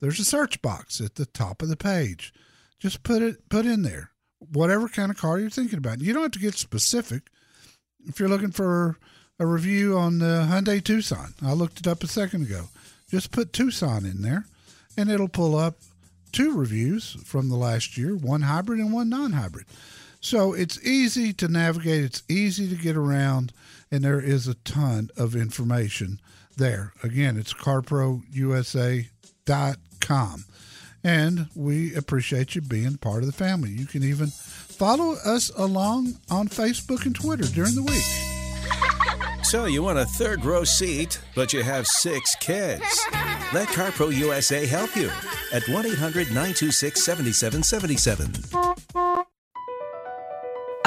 there's 0.00 0.18
a 0.18 0.24
search 0.24 0.60
box 0.60 1.00
at 1.00 1.14
the 1.14 1.26
top 1.26 1.62
of 1.62 1.68
the 1.68 1.76
page. 1.76 2.34
Just 2.80 3.04
put 3.04 3.22
it 3.22 3.48
put 3.48 3.64
in 3.64 3.82
there 3.82 4.10
whatever 4.52 4.88
kind 4.88 5.10
of 5.10 5.16
car 5.16 5.38
you're 5.38 5.50
thinking 5.50 5.78
about. 5.78 6.00
You 6.00 6.12
don't 6.12 6.22
have 6.22 6.32
to 6.32 6.38
get 6.38 6.54
specific. 6.54 7.22
If 8.06 8.20
you're 8.20 8.28
looking 8.28 8.52
for 8.52 8.98
a 9.38 9.46
review 9.46 9.98
on 9.98 10.18
the 10.18 10.46
Hyundai 10.48 10.82
Tucson, 10.82 11.34
I 11.42 11.52
looked 11.52 11.80
it 11.80 11.86
up 11.86 12.02
a 12.02 12.08
second 12.08 12.42
ago. 12.42 12.68
Just 13.10 13.30
put 13.30 13.52
Tucson 13.52 14.04
in 14.04 14.22
there, 14.22 14.46
and 14.96 15.10
it'll 15.10 15.28
pull 15.28 15.56
up 15.56 15.78
two 16.32 16.56
reviews 16.56 17.16
from 17.24 17.48
the 17.48 17.56
last 17.56 17.96
year, 17.96 18.14
one 18.14 18.42
hybrid 18.42 18.80
and 18.80 18.92
one 18.92 19.08
non-hybrid. 19.08 19.66
So 20.20 20.52
it's 20.52 20.84
easy 20.84 21.32
to 21.34 21.48
navigate. 21.48 22.04
It's 22.04 22.22
easy 22.28 22.68
to 22.68 22.74
get 22.74 22.96
around 22.96 23.52
and 23.90 24.02
there 24.02 24.20
is 24.20 24.46
a 24.46 24.54
ton 24.54 25.10
of 25.16 25.34
information 25.34 26.20
there. 26.56 26.92
Again, 27.02 27.36
it's 27.36 27.54
carprousa.com. 27.54 30.44
And 31.04 31.46
we 31.54 31.94
appreciate 31.94 32.54
you 32.54 32.60
being 32.60 32.96
part 32.98 33.22
of 33.22 33.26
the 33.26 33.32
family. 33.32 33.70
You 33.70 33.86
can 33.86 34.02
even 34.02 34.26
follow 34.28 35.14
us 35.24 35.50
along 35.56 36.18
on 36.30 36.48
Facebook 36.48 37.06
and 37.06 37.14
Twitter 37.14 37.44
during 37.44 37.74
the 37.74 37.82
week. 37.82 38.04
So 39.44 39.64
you 39.64 39.82
want 39.82 39.98
a 39.98 40.04
third 40.04 40.44
row 40.44 40.64
seat, 40.64 41.20
but 41.34 41.54
you 41.54 41.62
have 41.62 41.86
six 41.86 42.34
kids. 42.34 42.82
Let 43.54 43.68
CarPro 43.68 44.14
USA 44.14 44.66
help 44.66 44.94
you 44.94 45.10
at 45.54 45.66
1 45.66 45.86
800 45.86 46.26
926 46.28 47.02
7777. 47.02 48.67